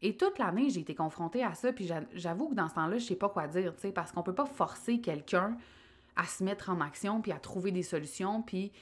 Et 0.00 0.16
toute 0.16 0.38
l'année, 0.38 0.70
j'ai 0.70 0.80
été 0.80 0.94
confrontée 0.94 1.42
à 1.42 1.54
ça, 1.54 1.72
puis 1.72 1.90
j'avoue 2.14 2.50
que 2.50 2.54
dans 2.54 2.68
ce 2.68 2.74
temps-là, 2.74 2.98
je 2.98 3.04
sais 3.04 3.16
pas 3.16 3.28
quoi 3.28 3.48
dire, 3.48 3.74
tu 3.74 3.80
sais, 3.80 3.92
parce 3.92 4.12
qu'on 4.12 4.22
peut 4.22 4.34
pas 4.34 4.46
forcer 4.46 5.00
quelqu'un 5.00 5.56
à 6.16 6.24
se 6.26 6.44
mettre 6.44 6.70
en 6.70 6.80
action, 6.80 7.20
puis 7.20 7.32
à 7.32 7.38
trouver 7.38 7.72
des 7.72 7.82
solutions, 7.82 8.42
puis 8.42 8.72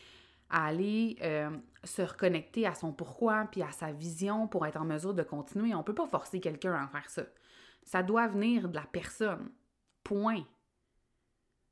à 0.50 0.66
aller 0.66 1.16
euh, 1.22 1.50
se 1.84 2.02
reconnecter 2.02 2.66
à 2.66 2.74
son 2.74 2.92
pourquoi, 2.92 3.46
puis 3.50 3.62
à 3.62 3.70
sa 3.70 3.92
vision 3.92 4.48
pour 4.48 4.66
être 4.66 4.80
en 4.80 4.84
mesure 4.84 5.14
de 5.14 5.22
continuer. 5.22 5.74
On 5.74 5.78
ne 5.78 5.84
peut 5.84 5.94
pas 5.94 6.08
forcer 6.08 6.40
quelqu'un 6.40 6.74
à 6.74 6.88
faire 6.88 7.08
ça. 7.08 7.22
Ça 7.84 8.02
doit 8.02 8.26
venir 8.26 8.68
de 8.68 8.74
la 8.74 8.84
personne. 8.84 9.50
Point. 10.02 10.44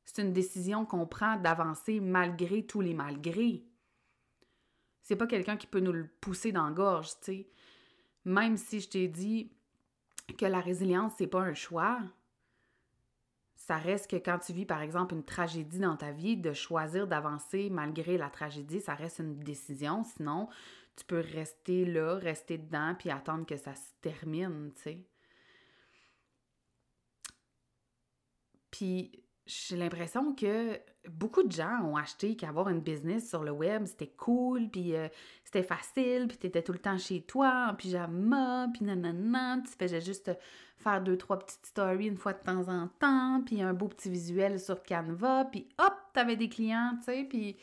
C'est 0.04 0.22
une 0.22 0.32
décision 0.32 0.86
qu'on 0.86 1.06
prend 1.06 1.36
d'avancer 1.36 2.00
malgré 2.00 2.64
tous 2.64 2.80
les 2.80 2.94
malgrés. 2.94 3.64
C'est 5.02 5.16
pas 5.16 5.26
quelqu'un 5.26 5.56
qui 5.56 5.66
peut 5.66 5.80
nous 5.80 5.92
le 5.92 6.06
pousser 6.20 6.52
dans 6.52 6.66
la 6.66 6.72
gorge, 6.72 7.08
tu 7.20 7.32
sais. 7.32 7.50
Même 8.24 8.56
si 8.56 8.80
je 8.80 8.88
t'ai 8.88 9.08
dit 9.08 9.50
que 10.36 10.46
la 10.46 10.60
résilience, 10.60 11.14
c'est 11.16 11.26
pas 11.26 11.40
un 11.40 11.54
choix, 11.54 12.00
ça 13.68 13.76
reste 13.76 14.10
que 14.10 14.16
quand 14.16 14.38
tu 14.38 14.54
vis, 14.54 14.64
par 14.64 14.80
exemple, 14.80 15.12
une 15.14 15.22
tragédie 15.22 15.80
dans 15.80 15.98
ta 15.98 16.10
vie, 16.10 16.38
de 16.38 16.54
choisir 16.54 17.06
d'avancer 17.06 17.68
malgré 17.68 18.16
la 18.16 18.30
tragédie, 18.30 18.80
ça 18.80 18.94
reste 18.94 19.18
une 19.18 19.38
décision. 19.40 20.04
Sinon, 20.04 20.48
tu 20.96 21.04
peux 21.04 21.20
rester 21.20 21.84
là, 21.84 22.14
rester 22.14 22.56
dedans, 22.56 22.94
puis 22.98 23.10
attendre 23.10 23.44
que 23.44 23.58
ça 23.58 23.74
se 23.74 23.90
termine, 24.00 24.72
tu 24.74 24.80
sais. 24.80 25.04
Puis 28.70 29.22
j'ai 29.44 29.76
l'impression 29.76 30.34
que 30.34 30.80
beaucoup 31.10 31.42
de 31.42 31.52
gens 31.52 31.82
ont 31.84 31.96
acheté 31.96 32.36
qu'avoir 32.36 32.68
une 32.68 32.80
business 32.80 33.28
sur 33.28 33.42
le 33.42 33.50
web, 33.50 33.86
c'était 33.86 34.12
cool, 34.16 34.68
puis 34.68 34.94
euh, 34.94 35.08
c'était 35.44 35.62
facile, 35.62 36.26
puis 36.28 36.36
t'étais 36.36 36.62
tout 36.62 36.72
le 36.72 36.78
temps 36.78 36.98
chez 36.98 37.22
toi, 37.22 37.68
en 37.70 37.74
pyjama, 37.74 38.68
puis 38.72 38.84
nanana, 38.84 39.58
tu 39.62 39.72
faisais 39.78 40.00
juste 40.00 40.30
faire 40.78 41.02
deux, 41.02 41.16
trois 41.16 41.38
petites 41.38 41.66
stories 41.66 42.06
une 42.06 42.16
fois 42.16 42.32
de 42.32 42.42
temps 42.42 42.68
en 42.68 42.88
temps, 42.98 43.42
puis 43.44 43.62
un 43.62 43.74
beau 43.74 43.88
petit 43.88 44.10
visuel 44.10 44.60
sur 44.60 44.82
Canva, 44.82 45.46
puis 45.46 45.68
hop, 45.78 45.94
t'avais 46.12 46.36
des 46.36 46.48
clients, 46.48 46.92
tu 46.98 47.12
sais, 47.12 47.24
puis 47.24 47.56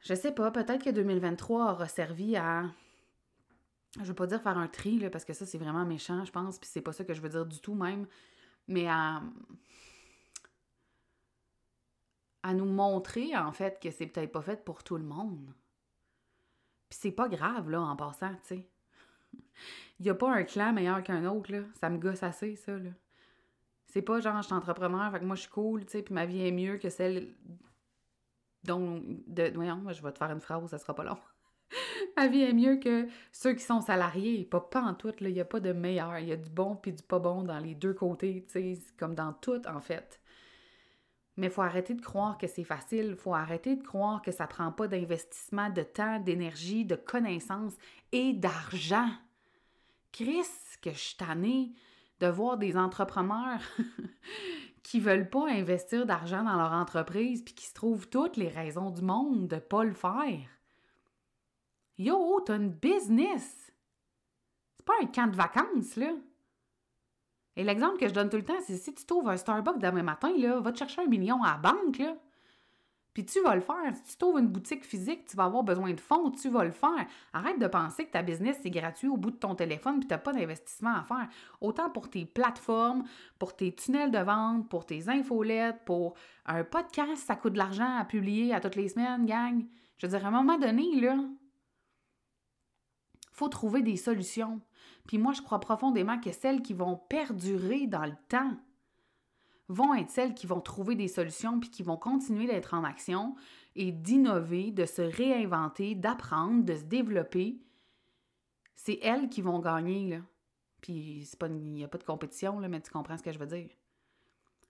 je 0.00 0.14
sais 0.14 0.32
pas, 0.32 0.50
peut-être 0.50 0.84
que 0.84 0.90
2023 0.90 1.72
aura 1.72 1.88
servi 1.88 2.36
à... 2.36 2.64
Je 4.00 4.04
veux 4.04 4.14
pas 4.14 4.26
dire 4.26 4.42
faire 4.42 4.56
un 4.56 4.68
tri, 4.68 4.98
là, 4.98 5.10
parce 5.10 5.24
que 5.24 5.34
ça, 5.34 5.44
c'est 5.44 5.58
vraiment 5.58 5.84
méchant, 5.84 6.24
je 6.24 6.32
pense, 6.32 6.58
puis 6.58 6.68
c'est 6.72 6.80
pas 6.80 6.92
ça 6.92 7.04
que 7.04 7.14
je 7.14 7.20
veux 7.20 7.28
dire 7.28 7.46
du 7.46 7.60
tout 7.60 7.74
même, 7.74 8.06
mais 8.66 8.88
à 8.88 9.22
à 12.42 12.54
nous 12.54 12.64
montrer, 12.64 13.36
en 13.36 13.52
fait, 13.52 13.80
que 13.80 13.90
c'est 13.90 14.06
peut-être 14.06 14.32
pas 14.32 14.42
fait 14.42 14.64
pour 14.64 14.82
tout 14.82 14.96
le 14.96 15.04
monde. 15.04 15.54
Puis 16.88 16.98
c'est 17.00 17.12
pas 17.12 17.28
grave, 17.28 17.70
là, 17.70 17.80
en 17.80 17.96
passant, 17.96 18.34
tu 18.46 18.56
sais. 18.56 18.68
Il 20.00 20.06
y 20.06 20.10
a 20.10 20.14
pas 20.14 20.32
un 20.32 20.44
clan 20.44 20.72
meilleur 20.72 21.02
qu'un 21.02 21.24
autre, 21.26 21.52
là. 21.52 21.62
Ça 21.80 21.88
me 21.88 21.98
gosse 21.98 22.22
assez, 22.22 22.56
ça, 22.56 22.76
là. 22.76 22.90
C'est 23.86 24.02
pas 24.02 24.20
genre, 24.20 24.40
je 24.40 24.46
suis 24.46 24.54
entrepreneur, 24.54 25.10
fait 25.12 25.20
que 25.20 25.24
moi, 25.24 25.36
je 25.36 25.42
suis 25.42 25.50
cool, 25.50 25.84
tu 25.84 25.92
sais, 25.92 26.02
puis 26.02 26.14
ma 26.14 26.24
vie 26.26 26.46
est 26.46 26.52
mieux 26.52 26.78
que 26.78 26.88
celle 26.88 27.34
dont... 28.64 29.02
De, 29.26 29.52
voyons, 29.54 29.82
je 29.92 30.02
vais 30.02 30.12
te 30.12 30.18
faire 30.18 30.30
une 30.30 30.40
phrase, 30.40 30.70
ça 30.70 30.78
sera 30.78 30.94
pas 30.94 31.04
long. 31.04 31.18
ma 32.16 32.26
vie 32.28 32.42
est 32.42 32.52
mieux 32.52 32.76
que 32.76 33.06
ceux 33.32 33.54
qui 33.54 33.62
sont 33.62 33.80
salariés. 33.80 34.44
Pas, 34.44 34.68
en 34.74 34.94
tout, 34.94 35.12
là. 35.20 35.28
Il 35.28 35.34
y 35.34 35.40
a 35.40 35.44
pas 35.44 35.60
de 35.60 35.72
meilleur. 35.72 36.18
Il 36.18 36.28
y 36.28 36.32
a 36.32 36.36
du 36.36 36.50
bon 36.50 36.76
puis 36.76 36.92
du 36.92 37.02
pas 37.02 37.18
bon 37.18 37.42
dans 37.42 37.58
les 37.58 37.74
deux 37.74 37.94
côtés, 37.94 38.44
tu 38.46 38.52
sais, 38.52 38.78
comme 38.98 39.14
dans 39.14 39.32
tout, 39.32 39.62
en 39.66 39.80
fait. 39.80 40.21
Mais 41.36 41.46
il 41.46 41.52
faut 41.52 41.62
arrêter 41.62 41.94
de 41.94 42.02
croire 42.02 42.36
que 42.36 42.46
c'est 42.46 42.64
facile. 42.64 43.06
Il 43.10 43.16
faut 43.16 43.34
arrêter 43.34 43.76
de 43.76 43.82
croire 43.82 44.20
que 44.20 44.32
ça 44.32 44.46
prend 44.46 44.70
pas 44.70 44.86
d'investissement 44.86 45.70
de 45.70 45.82
temps, 45.82 46.20
d'énergie, 46.20 46.84
de 46.84 46.96
connaissances 46.96 47.74
et 48.12 48.34
d'argent. 48.34 49.08
Chris, 50.12 50.46
que 50.82 50.90
je 50.90 50.98
suis 50.98 51.16
tannée 51.16 51.72
de 52.20 52.26
voir 52.26 52.58
des 52.58 52.76
entrepreneurs 52.76 53.62
qui 54.82 55.00
veulent 55.00 55.30
pas 55.30 55.48
investir 55.48 56.06
d'argent 56.06 56.44
dans 56.44 56.56
leur 56.56 56.72
entreprise 56.72 57.42
puis 57.42 57.54
qui 57.54 57.66
se 57.66 57.74
trouvent 57.74 58.08
toutes 58.08 58.36
les 58.36 58.48
raisons 58.48 58.90
du 58.90 59.02
monde 59.02 59.48
de 59.48 59.56
pas 59.56 59.84
le 59.84 59.94
faire. 59.94 60.48
Yo, 61.98 62.40
t'as 62.40 62.56
une 62.56 62.70
business! 62.70 63.72
C'est 64.76 64.86
pas 64.86 64.94
un 65.02 65.06
camp 65.06 65.28
de 65.28 65.36
vacances, 65.36 65.96
là. 65.96 66.12
Et 67.56 67.64
l'exemple 67.64 67.98
que 67.98 68.08
je 68.08 68.14
donne 68.14 68.30
tout 68.30 68.36
le 68.36 68.44
temps, 68.44 68.60
c'est 68.64 68.76
si 68.76 68.94
tu 68.94 69.04
trouves 69.04 69.28
un 69.28 69.36
Starbucks 69.36 69.78
demain 69.78 70.02
matin, 70.02 70.32
là, 70.36 70.60
va 70.60 70.72
te 70.72 70.78
chercher 70.78 71.02
un 71.02 71.06
million 71.06 71.42
à 71.42 71.52
la 71.52 71.58
banque, 71.58 71.98
là. 71.98 72.16
Puis 73.14 73.26
tu 73.26 73.42
vas 73.42 73.54
le 73.54 73.60
faire. 73.60 73.94
Si 73.94 74.12
tu 74.12 74.16
trouves 74.16 74.38
une 74.38 74.48
boutique 74.48 74.84
physique, 74.84 75.26
tu 75.26 75.36
vas 75.36 75.44
avoir 75.44 75.62
besoin 75.62 75.92
de 75.92 76.00
fonds, 76.00 76.30
tu 76.30 76.48
vas 76.48 76.64
le 76.64 76.70
faire. 76.70 77.06
Arrête 77.34 77.58
de 77.58 77.66
penser 77.66 78.06
que 78.06 78.12
ta 78.12 78.22
business, 78.22 78.58
c'est 78.62 78.70
gratuit 78.70 79.08
au 79.08 79.18
bout 79.18 79.30
de 79.30 79.36
ton 79.36 79.54
téléphone 79.54 79.98
puis 79.98 80.08
tu 80.08 80.14
n'as 80.14 80.18
pas 80.18 80.32
d'investissement 80.32 80.94
à 80.94 81.02
faire. 81.02 81.28
Autant 81.60 81.90
pour 81.90 82.08
tes 82.08 82.24
plateformes, 82.24 83.04
pour 83.38 83.54
tes 83.54 83.74
tunnels 83.74 84.10
de 84.10 84.18
vente, 84.18 84.68
pour 84.70 84.86
tes 84.86 85.10
infolettes, 85.10 85.84
pour 85.84 86.14
un 86.46 86.64
podcast, 86.64 87.26
ça 87.26 87.36
coûte 87.36 87.52
de 87.52 87.58
l'argent 87.58 87.98
à 87.98 88.04
publier 88.06 88.54
à 88.54 88.60
toutes 88.60 88.76
les 88.76 88.88
semaines, 88.88 89.26
gang. 89.26 89.62
Je 89.98 90.06
veux 90.06 90.16
dire, 90.16 90.24
à 90.24 90.28
un 90.28 90.32
moment 90.32 90.58
donné, 90.58 90.98
là, 90.98 91.18
faut 93.30 93.48
trouver 93.48 93.82
des 93.82 93.96
solutions. 93.96 94.60
Puis 95.06 95.18
moi, 95.18 95.32
je 95.32 95.42
crois 95.42 95.60
profondément 95.60 96.20
que 96.20 96.32
celles 96.32 96.62
qui 96.62 96.74
vont 96.74 96.96
perdurer 96.96 97.86
dans 97.86 98.04
le 98.04 98.14
temps 98.28 98.56
vont 99.68 99.94
être 99.94 100.10
celles 100.10 100.34
qui 100.34 100.46
vont 100.46 100.60
trouver 100.60 100.94
des 100.94 101.08
solutions 101.08 101.58
puis 101.58 101.70
qui 101.70 101.82
vont 101.82 101.96
continuer 101.96 102.46
d'être 102.46 102.74
en 102.74 102.84
action 102.84 103.34
et 103.74 103.90
d'innover, 103.90 104.70
de 104.70 104.84
se 104.84 105.02
réinventer, 105.02 105.94
d'apprendre, 105.94 106.64
de 106.64 106.76
se 106.76 106.84
développer. 106.84 107.58
C'est 108.76 108.98
elles 109.02 109.28
qui 109.28 109.42
vont 109.42 109.60
gagner, 109.60 110.08
là. 110.08 110.18
Puis 110.80 111.26
il 111.40 111.72
n'y 111.72 111.84
a 111.84 111.88
pas 111.88 111.98
de 111.98 112.04
compétition, 112.04 112.58
là, 112.58 112.68
mais 112.68 112.80
tu 112.80 112.90
comprends 112.90 113.16
ce 113.16 113.22
que 113.22 113.32
je 113.32 113.38
veux 113.38 113.46
dire. 113.46 113.70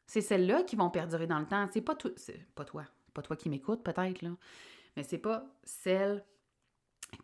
C'est 0.07 0.21
celles-là 0.21 0.63
qui 0.63 0.77
vont 0.77 0.91
perdurer 0.91 1.27
dans 1.27 1.39
le 1.39 1.47
temps. 1.47 1.67
C'est 1.73 1.81
pas, 1.81 1.95
tout, 1.95 2.13
pas 2.55 2.65
toi. 2.65 2.85
Pas 3.15 3.23
toi 3.23 3.37
qui 3.37 3.49
m'écoutes, 3.49 3.83
peut-être, 3.83 4.23
là. 4.23 4.31
Mais 4.97 5.03
c'est 5.03 5.19
pas 5.19 5.45
celles 5.65 6.25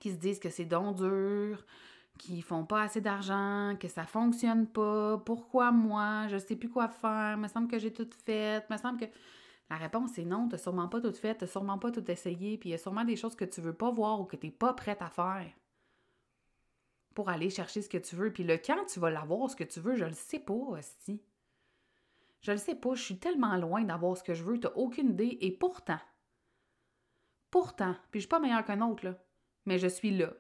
qui 0.00 0.10
se 0.10 0.16
disent 0.16 0.38
que 0.38 0.50
c'est 0.50 0.64
donc 0.64 0.96
dur, 0.96 1.64
qui 2.18 2.42
font 2.42 2.64
pas 2.64 2.82
assez 2.82 3.00
d'argent, 3.00 3.76
que 3.80 3.88
ça 3.88 4.04
fonctionne 4.04 4.66
pas, 4.66 5.18
pourquoi 5.24 5.70
moi, 5.70 6.26
je 6.28 6.36
sais 6.36 6.56
plus 6.56 6.68
quoi 6.68 6.88
faire, 6.88 7.38
me 7.38 7.48
semble 7.48 7.68
que 7.68 7.78
j'ai 7.78 7.92
tout 7.92 8.08
fait, 8.24 8.68
me 8.68 8.76
semble 8.76 8.98
que 9.00 9.06
la 9.70 9.76
réponse 9.76 10.18
est 10.18 10.24
non, 10.24 10.48
t'as 10.48 10.58
sûrement 10.58 10.88
pas 10.88 11.00
tout 11.00 11.12
fait, 11.12 11.36
t'as 11.36 11.46
sûrement 11.46 11.78
pas 11.78 11.90
tout 11.90 12.10
essayé, 12.10 12.58
puis 12.58 12.70
il 12.70 12.72
y 12.72 12.74
a 12.74 12.78
sûrement 12.78 13.04
des 13.04 13.16
choses 13.16 13.36
que 13.36 13.44
tu 13.44 13.60
veux 13.60 13.74
pas 13.74 13.90
voir 13.90 14.20
ou 14.20 14.24
que 14.24 14.36
t'es 14.36 14.50
pas 14.50 14.72
prête 14.72 15.02
à 15.02 15.08
faire 15.08 15.46
pour 17.14 17.28
aller 17.28 17.50
chercher 17.50 17.82
ce 17.82 17.88
que 17.88 17.98
tu 17.98 18.14
veux. 18.14 18.32
Puis 18.32 18.44
le 18.44 18.56
quand 18.56 18.84
tu 18.86 19.00
vas 19.00 19.10
l'avoir, 19.10 19.50
ce 19.50 19.56
que 19.56 19.64
tu 19.64 19.80
veux, 19.80 19.96
je 19.96 20.04
le 20.04 20.12
sais 20.12 20.38
pas, 20.38 20.54
aussi. 20.54 21.20
Je 22.40 22.52
le 22.52 22.58
sais 22.58 22.76
pas, 22.76 22.94
je 22.94 23.02
suis 23.02 23.18
tellement 23.18 23.56
loin 23.56 23.82
d'avoir 23.82 24.16
ce 24.16 24.22
que 24.22 24.34
je 24.34 24.44
veux, 24.44 24.60
t'as 24.60 24.72
aucune 24.76 25.10
idée, 25.10 25.36
et 25.40 25.50
pourtant, 25.50 25.98
pourtant, 27.50 27.96
puis 28.10 28.20
je 28.20 28.26
suis 28.26 28.28
pas 28.28 28.38
meilleure 28.38 28.64
qu'un 28.64 28.80
autre, 28.80 29.04
là, 29.04 29.16
mais 29.66 29.78
je 29.78 29.88
suis 29.88 30.16
là. 30.16 30.32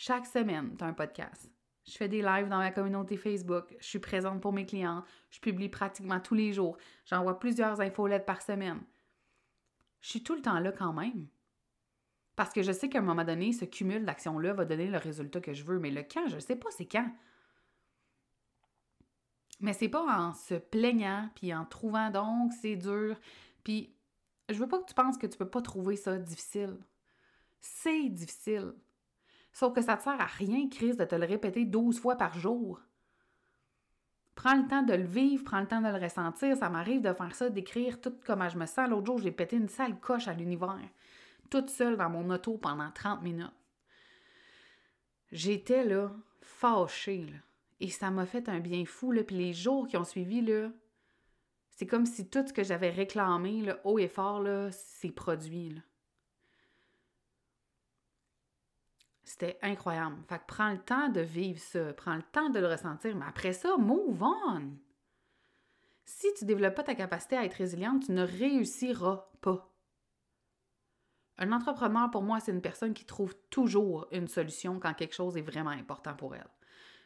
Chaque 0.00 0.26
semaine, 0.26 0.76
tu 0.78 0.84
as 0.84 0.86
un 0.86 0.92
podcast. 0.92 1.50
Je 1.84 1.96
fais 1.96 2.06
des 2.06 2.22
lives 2.22 2.48
dans 2.48 2.58
ma 2.58 2.70
communauté 2.70 3.16
Facebook. 3.16 3.74
Je 3.80 3.84
suis 3.84 3.98
présente 3.98 4.40
pour 4.40 4.52
mes 4.52 4.64
clients. 4.64 5.02
Je 5.28 5.40
publie 5.40 5.68
pratiquement 5.68 6.20
tous 6.20 6.36
les 6.36 6.52
jours. 6.52 6.78
J'envoie 7.04 7.40
plusieurs 7.40 7.80
infolettes 7.80 8.24
par 8.24 8.40
semaine. 8.40 8.80
Je 10.00 10.10
suis 10.10 10.22
tout 10.22 10.36
le 10.36 10.40
temps 10.40 10.60
là 10.60 10.70
quand 10.70 10.92
même. 10.92 11.26
Parce 12.36 12.52
que 12.52 12.62
je 12.62 12.70
sais 12.70 12.88
qu'à 12.88 13.00
un 13.00 13.02
moment 13.02 13.24
donné, 13.24 13.52
ce 13.52 13.64
cumul 13.64 14.04
d'actions-là 14.04 14.52
va 14.52 14.64
donner 14.64 14.86
le 14.86 14.98
résultat 14.98 15.40
que 15.40 15.52
je 15.52 15.64
veux. 15.64 15.80
Mais 15.80 15.90
le 15.90 16.04
quand, 16.04 16.28
je 16.28 16.36
ne 16.36 16.40
sais 16.40 16.54
pas 16.54 16.70
c'est 16.70 16.86
quand. 16.86 17.10
Mais 19.58 19.72
c'est 19.72 19.88
pas 19.88 20.04
en 20.04 20.32
se 20.32 20.54
plaignant, 20.54 21.28
puis 21.34 21.52
en 21.52 21.64
trouvant 21.64 22.10
donc 22.12 22.52
c'est 22.52 22.76
dur. 22.76 23.18
Puis 23.64 23.92
je 24.48 24.54
veux 24.54 24.68
pas 24.68 24.78
que 24.78 24.86
tu 24.86 24.94
penses 24.94 25.18
que 25.18 25.26
tu 25.26 25.36
peux 25.36 25.50
pas 25.50 25.60
trouver 25.60 25.96
ça 25.96 26.16
difficile. 26.18 26.78
C'est 27.60 28.08
difficile. 28.10 28.74
Sauf 29.58 29.74
que 29.74 29.82
ça 29.82 29.94
ne 29.94 29.96
te 29.96 30.04
sert 30.04 30.20
à 30.20 30.26
rien, 30.26 30.68
Chris, 30.68 30.94
de 30.94 31.04
te 31.04 31.16
le 31.16 31.26
répéter 31.26 31.64
12 31.64 31.98
fois 31.98 32.14
par 32.14 32.38
jour. 32.38 32.80
Prends 34.36 34.54
le 34.54 34.68
temps 34.68 34.84
de 34.84 34.92
le 34.92 35.02
vivre, 35.02 35.42
prends 35.42 35.58
le 35.58 35.66
temps 35.66 35.80
de 35.80 35.88
le 35.88 36.00
ressentir. 36.00 36.56
Ça 36.56 36.70
m'arrive 36.70 37.02
de 37.02 37.12
faire 37.12 37.34
ça, 37.34 37.50
d'écrire 37.50 38.00
tout 38.00 38.14
comment 38.24 38.48
je 38.48 38.56
me 38.56 38.66
sens. 38.66 38.88
L'autre 38.88 39.06
jour, 39.06 39.18
j'ai 39.18 39.32
pété 39.32 39.56
une 39.56 39.68
sale 39.68 39.98
coche 39.98 40.28
à 40.28 40.32
l'univers, 40.32 40.78
toute 41.50 41.70
seule 41.70 41.96
dans 41.96 42.08
mon 42.08 42.30
auto 42.30 42.56
pendant 42.56 42.92
30 42.92 43.20
minutes. 43.22 43.50
J'étais 45.32 45.82
là, 45.82 46.12
fâchée. 46.40 47.26
Et 47.80 47.90
ça 47.90 48.12
m'a 48.12 48.26
fait 48.26 48.48
un 48.48 48.60
bien 48.60 48.84
fou, 48.84 49.10
là. 49.10 49.24
Puis 49.24 49.34
les 49.34 49.54
jours 49.54 49.88
qui 49.88 49.96
ont 49.96 50.04
suivi, 50.04 50.40
là, 50.40 50.70
c'est 51.70 51.86
comme 51.88 52.06
si 52.06 52.30
tout 52.30 52.46
ce 52.46 52.52
que 52.52 52.62
j'avais 52.62 52.90
réclamé, 52.90 53.74
haut 53.82 53.98
et 53.98 54.06
fort, 54.06 54.40
là, 54.40 54.70
s'est 54.70 55.10
produit, 55.10 55.70
là. 55.70 55.80
C'était 59.28 59.58
incroyable. 59.60 60.16
Fait 60.26 60.38
que 60.38 60.46
prends 60.46 60.70
le 60.70 60.78
temps 60.78 61.10
de 61.10 61.20
vivre 61.20 61.60
ça, 61.60 61.92
prends 61.92 62.16
le 62.16 62.22
temps 62.22 62.48
de 62.48 62.60
le 62.60 62.66
ressentir, 62.66 63.14
mais 63.14 63.26
après 63.28 63.52
ça, 63.52 63.76
move 63.76 64.22
on. 64.22 64.70
Si 66.06 66.32
tu 66.32 66.44
ne 66.44 66.48
développes 66.48 66.74
pas 66.74 66.82
ta 66.82 66.94
capacité 66.94 67.36
à 67.36 67.44
être 67.44 67.52
résiliente, 67.52 68.06
tu 68.06 68.12
ne 68.12 68.22
réussiras 68.22 69.28
pas. 69.42 69.70
Un 71.36 71.52
entrepreneur, 71.52 72.10
pour 72.10 72.22
moi, 72.22 72.40
c'est 72.40 72.52
une 72.52 72.62
personne 72.62 72.94
qui 72.94 73.04
trouve 73.04 73.34
toujours 73.50 74.08
une 74.12 74.28
solution 74.28 74.80
quand 74.80 74.94
quelque 74.94 75.14
chose 75.14 75.36
est 75.36 75.42
vraiment 75.42 75.68
important 75.68 76.14
pour 76.14 76.34
elle. 76.34 76.48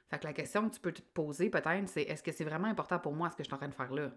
Fait 0.08 0.20
que 0.20 0.24
la 0.24 0.32
question 0.32 0.68
que 0.68 0.74
tu 0.76 0.80
peux 0.80 0.92
te 0.92 1.02
poser 1.02 1.50
peut-être, 1.50 1.88
c'est 1.88 2.02
est-ce 2.02 2.22
que 2.22 2.30
c'est 2.30 2.44
vraiment 2.44 2.68
important 2.68 3.00
pour 3.00 3.14
moi 3.14 3.30
ce 3.30 3.36
que 3.36 3.42
je 3.42 3.48
suis 3.48 3.54
en 3.54 3.58
train 3.58 3.66
de 3.66 3.74
faire 3.74 3.92
là? 3.92 4.12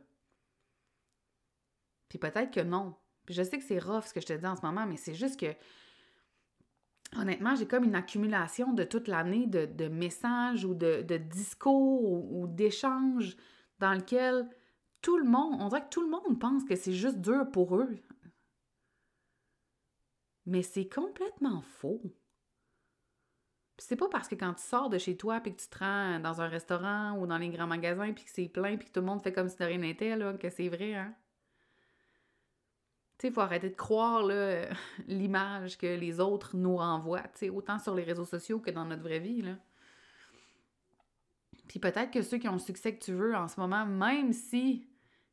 Puis 2.07 2.19
peut-être 2.19 2.53
que 2.53 2.61
non. 2.61 2.95
Puis 3.25 3.33
je 3.33 3.41
sais 3.41 3.57
que 3.57 3.63
c'est 3.63 3.79
rough 3.79 4.03
ce 4.03 4.13
que 4.13 4.21
je 4.21 4.27
te 4.27 4.33
dis 4.33 4.45
en 4.45 4.55
ce 4.55 4.61
moment, 4.61 4.85
mais 4.85 4.97
c'est 4.97 5.15
juste 5.15 5.39
que 5.39 5.55
honnêtement, 7.17 7.55
j'ai 7.55 7.67
comme 7.67 7.83
une 7.83 7.95
accumulation 7.95 8.73
de 8.73 8.83
toute 8.83 9.07
l'année 9.07 9.47
de, 9.47 9.87
messages 9.87 10.65
ou 10.65 10.73
de, 10.73 11.17
discours 11.17 12.31
ou, 12.33 12.47
d'échanges 12.47 13.35
dans 13.79 13.93
lequel 13.93 14.49
tout 15.01 15.17
le 15.17 15.25
monde, 15.25 15.61
on 15.61 15.69
dirait 15.69 15.83
que 15.83 15.89
tout 15.89 16.01
le 16.01 16.09
monde 16.09 16.39
pense 16.39 16.63
que 16.63 16.75
c'est 16.75 16.93
juste 16.93 17.19
dur 17.19 17.49
pour 17.51 17.77
eux. 17.77 17.95
Mais 20.45 20.61
c'est 20.61 20.87
complètement 20.87 21.61
faux. 21.61 22.01
C'est 23.77 23.97
pas 23.97 24.07
parce 24.07 24.27
que 24.27 24.35
quand 24.35 24.53
tu 24.53 24.63
sors 24.63 24.89
de 24.89 24.97
chez 24.97 25.17
toi 25.17 25.41
puis 25.41 25.53
que 25.53 25.61
tu 25.61 25.67
te 25.67 25.79
rends 25.79 26.19
dans 26.19 26.41
un 26.41 26.47
restaurant 26.47 27.19
ou 27.19 27.27
dans 27.27 27.37
les 27.37 27.49
grands 27.49 27.67
magasins 27.67 28.13
puis 28.13 28.23
que 28.23 28.31
c'est 28.31 28.47
plein 28.47 28.77
puis 28.77 28.87
que 28.87 28.93
tout 28.93 29.01
le 29.01 29.05
monde 29.05 29.21
fait 29.21 29.33
comme 29.33 29.49
si 29.49 29.57
de 29.57 29.65
rien 29.65 29.79
n'était 29.79 30.17
que 30.39 30.49
c'est 30.49 30.69
vrai 30.69 30.93
hein. 30.95 31.13
Tu 33.17 33.21
sais, 33.21 33.27
il 33.29 33.33
faut 33.33 33.41
arrêter 33.41 33.69
de 33.69 33.75
croire 33.75 34.23
l'image 35.07 35.77
que 35.77 35.87
les 35.87 36.19
autres 36.19 36.55
nous 36.55 36.77
renvoient, 36.77 37.23
tu 37.37 37.49
autant 37.49 37.79
sur 37.79 37.95
les 37.95 38.03
réseaux 38.03 38.25
sociaux 38.25 38.59
que 38.59 38.71
dans 38.71 38.85
notre 38.85 39.03
vraie 39.03 39.19
vie. 39.19 39.41
Là. 39.41 39.55
Puis 41.67 41.79
peut-être 41.79 42.11
que 42.11 42.21
ceux 42.21 42.37
qui 42.37 42.47
ont 42.47 42.53
le 42.53 42.59
succès 42.59 42.95
que 42.95 43.03
tu 43.03 43.13
veux 43.13 43.35
en 43.35 43.47
ce 43.47 43.59
moment, 43.59 43.85
même 43.85 44.33
si 44.33 44.87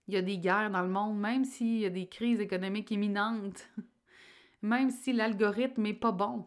il 0.08 0.14
y 0.14 0.16
a 0.16 0.22
des 0.22 0.38
guerres 0.38 0.70
dans 0.70 0.82
le 0.82 0.88
monde, 0.88 1.18
même 1.18 1.44
s'il 1.44 1.78
y 1.78 1.86
a 1.86 1.90
des 1.90 2.08
crises 2.08 2.40
économiques 2.40 2.90
imminentes, 2.90 3.68
même 4.62 4.90
si 4.90 5.12
l'algorithme 5.12 5.86
est 5.86 5.94
pas 5.94 6.12
bon, 6.12 6.46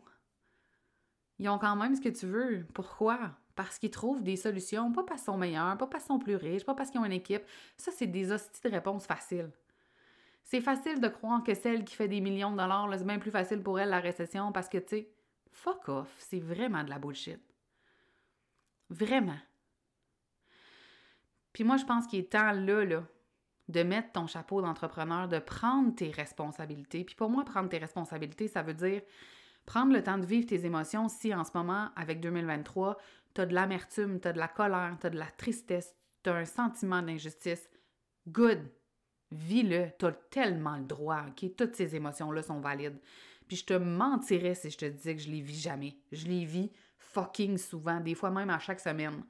ils 1.39 1.49
ont 1.49 1.59
quand 1.59 1.75
même 1.75 1.95
ce 1.95 2.01
que 2.01 2.09
tu 2.09 2.25
veux. 2.25 2.65
Pourquoi? 2.73 3.31
Parce 3.55 3.77
qu'ils 3.77 3.91
trouvent 3.91 4.23
des 4.23 4.35
solutions, 4.35 4.91
pas 4.91 5.03
parce 5.03 5.21
qu'ils 5.21 5.33
sont 5.33 5.37
meilleurs, 5.37 5.77
pas 5.77 5.87
parce 5.87 6.03
qu'ils 6.03 6.13
sont 6.13 6.19
plus 6.19 6.35
riches, 6.35 6.65
pas 6.65 6.73
parce 6.73 6.89
qu'ils 6.89 6.99
ont 6.99 7.05
une 7.05 7.11
équipe. 7.11 7.43
Ça, 7.77 7.91
c'est 7.91 8.07
des 8.07 8.31
hosties 8.31 8.61
de 8.63 8.69
réponses 8.69 9.05
faciles. 9.05 9.51
C'est 10.45 10.61
facile 10.61 11.01
de 11.01 11.07
croire 11.07 11.43
que 11.43 11.55
celle 11.55 11.83
qui 11.83 11.95
fait 11.95 12.07
des 12.07 12.21
millions 12.21 12.51
de 12.51 12.57
dollars, 12.57 12.87
c'est 12.95 13.03
bien 13.03 13.17
plus 13.17 13.31
facile 13.31 13.63
pour 13.63 13.79
elle 13.79 13.89
la 13.89 13.99
récession 13.99 14.51
parce 14.51 14.69
que, 14.69 14.77
tu 14.77 14.89
sais, 14.89 15.09
fuck 15.51 15.89
off, 15.89 16.15
c'est 16.19 16.39
vraiment 16.39 16.83
de 16.83 16.91
la 16.91 16.99
bullshit. 16.99 17.41
Vraiment. 18.91 19.39
Puis 21.51 21.63
moi, 21.63 21.77
je 21.77 21.85
pense 21.85 22.05
qu'il 22.05 22.19
est 22.19 22.31
temps 22.31 22.51
là, 22.51 22.85
là, 22.85 23.03
de 23.69 23.81
mettre 23.81 24.11
ton 24.11 24.27
chapeau 24.27 24.61
d'entrepreneur, 24.61 25.27
de 25.27 25.39
prendre 25.39 25.95
tes 25.95 26.11
responsabilités. 26.11 27.03
Puis 27.03 27.15
pour 27.15 27.31
moi, 27.31 27.43
prendre 27.43 27.69
tes 27.69 27.79
responsabilités, 27.79 28.47
ça 28.47 28.61
veut 28.61 28.75
dire 28.75 29.01
prendre 29.65 29.93
le 29.93 30.03
temps 30.03 30.19
de 30.19 30.27
vivre 30.27 30.45
tes 30.45 30.63
émotions 30.63 31.09
si 31.09 31.33
en 31.33 31.43
ce 31.43 31.51
moment, 31.55 31.89
avec 31.95 32.19
2023, 32.19 32.99
tu 33.33 33.41
as 33.41 33.47
de 33.47 33.55
l'amertume, 33.55 34.19
tu 34.21 34.27
as 34.27 34.33
de 34.33 34.37
la 34.37 34.47
colère, 34.47 34.95
tu 35.01 35.07
as 35.07 35.09
de 35.09 35.17
la 35.17 35.25
tristesse, 35.25 35.95
tu 36.23 36.29
as 36.29 36.35
un 36.35 36.45
sentiment 36.45 37.01
d'injustice. 37.01 37.67
Good! 38.27 38.69
Vis-le, 39.31 39.89
tu 39.97 40.05
tellement 40.29 40.77
le 40.77 40.83
droit, 40.83 41.25
OK? 41.27 41.55
Toutes 41.55 41.75
ces 41.75 41.95
émotions-là 41.95 42.43
sont 42.43 42.59
valides. 42.59 42.99
Puis 43.47 43.57
je 43.57 43.65
te 43.65 43.73
mentirais 43.73 44.55
si 44.55 44.69
je 44.69 44.77
te 44.77 44.85
disais 44.85 45.15
que 45.15 45.21
je 45.21 45.29
les 45.29 45.41
vis 45.41 45.59
jamais. 45.59 45.97
Je 46.11 46.25
les 46.27 46.45
vis 46.45 46.71
fucking 46.97 47.57
souvent, 47.57 47.99
des 47.99 48.15
fois 48.15 48.31
même 48.31 48.49
à 48.49 48.59
chaque 48.59 48.79
semaine. 48.79 49.23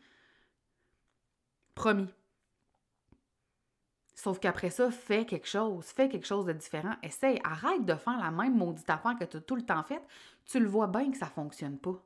Promis. 1.73 2.13
Sauf 4.15 4.39
qu'après 4.39 4.69
ça, 4.69 4.89
fais 4.91 5.25
quelque 5.25 5.47
chose, 5.47 5.85
fais 5.87 6.07
quelque 6.07 6.25
chose 6.25 6.45
de 6.45 6.53
différent. 6.53 6.95
Essaye, 7.03 7.39
arrête 7.43 7.85
de 7.85 7.95
faire 7.95 8.17
la 8.17 8.31
même 8.31 8.55
maudite 8.57 8.89
affaire 8.89 9.17
que 9.19 9.25
tu 9.25 9.37
as 9.37 9.41
tout 9.41 9.57
le 9.57 9.65
temps 9.65 9.83
faite. 9.83 10.03
Tu 10.45 10.59
le 10.59 10.67
vois 10.67 10.87
bien 10.87 11.11
que 11.11 11.17
ça 11.17 11.25
fonctionne 11.25 11.77
pas. 11.77 12.01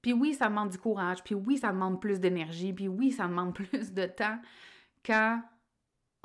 Puis 0.00 0.12
oui, 0.12 0.34
ça 0.34 0.48
demande 0.48 0.70
du 0.70 0.78
courage, 0.78 1.22
puis 1.22 1.34
oui, 1.34 1.58
ça 1.58 1.72
demande 1.72 2.00
plus 2.00 2.20
d'énergie, 2.20 2.72
puis 2.72 2.88
oui, 2.88 3.10
ça 3.10 3.26
demande 3.26 3.54
plus 3.70 3.92
de 3.92 4.06
temps 4.06 4.38
quand 5.04 5.42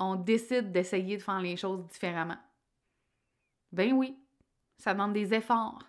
on 0.00 0.16
décide 0.16 0.72
d'essayer 0.72 1.16
de 1.16 1.22
faire 1.22 1.40
les 1.40 1.56
choses 1.56 1.86
différemment. 1.86 2.38
Ben 3.70 3.92
oui, 3.92 4.18
ça 4.78 4.94
demande 4.94 5.12
des 5.12 5.34
efforts. 5.34 5.84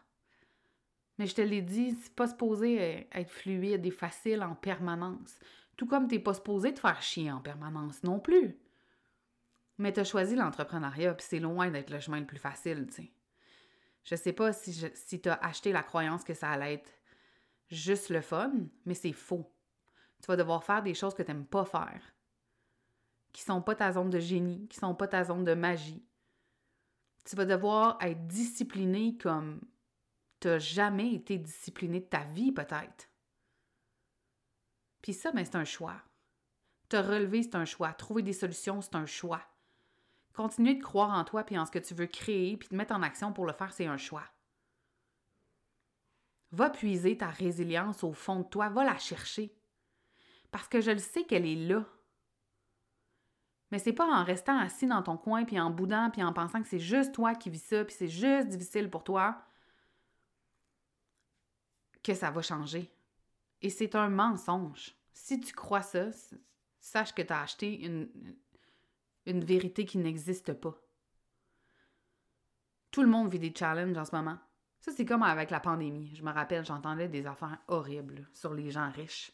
Mais 1.17 1.25
je 1.25 1.35
te 1.35 1.41
l'ai 1.41 1.61
dit, 1.61 1.95
c'est 2.01 2.13
pas 2.13 2.27
supposé 2.27 3.07
être 3.11 3.29
fluide 3.29 3.85
et 3.85 3.91
facile 3.91 4.43
en 4.43 4.53
permanence. 4.53 5.39
Tout 5.77 5.87
comme 5.87 6.07
t'es 6.07 6.19
pas 6.19 6.33
supposé 6.33 6.73
te 6.73 6.79
faire 6.79 7.01
chier 7.01 7.31
en 7.31 7.39
permanence 7.39 8.03
non 8.03 8.19
plus. 8.19 8.57
Mais 9.77 9.93
tu 9.93 10.01
as 10.01 10.03
choisi 10.03 10.35
l'entrepreneuriat, 10.35 11.13
puis 11.15 11.25
c'est 11.27 11.39
loin 11.39 11.71
d'être 11.71 11.89
le 11.89 11.99
chemin 11.99 12.19
le 12.19 12.27
plus 12.27 12.37
facile, 12.37 12.87
tu 12.87 12.93
sais. 12.93 13.11
Je 14.03 14.15
sais 14.15 14.33
pas 14.33 14.51
si, 14.51 14.73
si 14.93 15.21
tu 15.21 15.29
as 15.29 15.35
acheté 15.35 15.71
la 15.71 15.83
croyance 15.83 16.23
que 16.23 16.33
ça 16.33 16.49
allait 16.49 16.73
être 16.73 16.91
juste 17.69 18.09
le 18.09 18.21
fun, 18.21 18.51
mais 18.85 18.93
c'est 18.93 19.13
faux. 19.13 19.51
Tu 20.21 20.27
vas 20.27 20.35
devoir 20.35 20.63
faire 20.63 20.83
des 20.83 20.93
choses 20.93 21.13
que 21.13 21.23
tu 21.23 21.29
n'aimes 21.29 21.45
pas 21.45 21.65
faire, 21.65 22.01
qui 23.33 23.41
sont 23.43 23.61
pas 23.61 23.75
ta 23.75 23.91
zone 23.91 24.09
de 24.09 24.19
génie, 24.19 24.67
qui 24.67 24.77
sont 24.77 24.95
pas 24.95 25.07
ta 25.07 25.23
zone 25.23 25.43
de 25.43 25.53
magie. 25.53 26.05
Tu 27.25 27.35
vas 27.35 27.45
devoir 27.45 27.97
être 28.01 28.27
discipliné 28.27 29.17
comme 29.17 29.61
tu 30.39 30.47
n'as 30.47 30.59
jamais 30.59 31.13
été 31.13 31.37
discipliné 31.37 31.99
de 31.99 32.05
ta 32.05 32.23
vie, 32.23 32.51
peut-être. 32.51 33.09
Puis 35.01 35.13
ça, 35.13 35.31
ben, 35.31 35.45
c'est 35.45 35.55
un 35.55 35.65
choix. 35.65 36.01
Te 36.89 36.97
relever, 36.97 37.43
c'est 37.43 37.55
un 37.55 37.65
choix. 37.65 37.93
Trouver 37.93 38.21
des 38.21 38.33
solutions, 38.33 38.81
c'est 38.81 38.95
un 38.95 39.05
choix. 39.05 39.41
Continuer 40.33 40.75
de 40.75 40.83
croire 40.83 41.11
en 41.11 41.23
toi 41.23 41.43
puis 41.43 41.57
en 41.57 41.65
ce 41.65 41.71
que 41.71 41.79
tu 41.79 41.93
veux 41.93 42.07
créer 42.07 42.57
puis 42.57 42.69
de 42.69 42.75
mettre 42.75 42.93
en 42.93 43.01
action 43.01 43.33
pour 43.33 43.45
le 43.45 43.53
faire, 43.53 43.71
c'est 43.71 43.85
un 43.85 43.97
choix. 43.97 44.23
Va 46.51 46.69
puiser 46.69 47.17
ta 47.17 47.29
résilience 47.29 48.03
au 48.03 48.13
fond 48.13 48.39
de 48.39 48.47
toi, 48.47 48.69
va 48.69 48.83
la 48.83 48.97
chercher. 48.97 49.55
Parce 50.51 50.67
que 50.67 50.81
je 50.81 50.91
le 50.91 50.97
sais 50.97 51.23
qu'elle 51.23 51.45
est 51.45 51.67
là. 51.67 51.85
Mais 53.71 53.79
c'est 53.79 53.93
pas 53.93 54.05
en 54.05 54.23
restant 54.23 54.57
assis 54.57 54.85
dans 54.85 55.01
ton 55.01 55.17
coin 55.17 55.45
puis 55.45 55.59
en 55.59 55.69
boudant 55.69 56.09
puis 56.11 56.23
en 56.23 56.33
pensant 56.33 56.61
que 56.61 56.67
c'est 56.67 56.79
juste 56.79 57.13
toi 57.13 57.35
qui 57.35 57.49
vis 57.49 57.63
ça 57.63 57.85
puis 57.85 57.95
c'est 57.97 58.09
juste 58.09 58.49
difficile 58.49 58.89
pour 58.89 59.03
toi 59.03 59.41
que 62.03 62.13
ça 62.13 62.31
va 62.31 62.41
changer. 62.41 62.91
Et 63.61 63.69
c'est 63.69 63.95
un 63.95 64.09
mensonge. 64.09 64.95
Si 65.13 65.39
tu 65.39 65.53
crois 65.53 65.83
ça, 65.83 66.07
sache 66.79 67.13
que 67.13 67.21
tu 67.21 67.31
as 67.31 67.41
acheté 67.41 67.85
une, 67.85 68.09
une 69.25 69.43
vérité 69.43 69.85
qui 69.85 69.99
n'existe 69.99 70.53
pas. 70.53 70.75
Tout 72.89 73.03
le 73.03 73.07
monde 73.07 73.29
vit 73.29 73.39
des 73.39 73.53
challenges 73.55 73.97
en 73.97 74.05
ce 74.05 74.15
moment. 74.15 74.37
Ça, 74.79 74.91
c'est 74.91 75.05
comme 75.05 75.23
avec 75.23 75.51
la 75.51 75.59
pandémie. 75.59 76.13
Je 76.15 76.23
me 76.23 76.31
rappelle, 76.31 76.65
j'entendais 76.65 77.07
des 77.07 77.27
affaires 77.27 77.59
horribles 77.67 78.27
sur 78.33 78.53
les 78.53 78.71
gens 78.71 78.89
riches. 78.89 79.31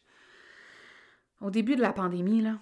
Au 1.40 1.50
début 1.50 1.74
de 1.74 1.80
la 1.80 1.92
pandémie, 1.92 2.42
là. 2.42 2.58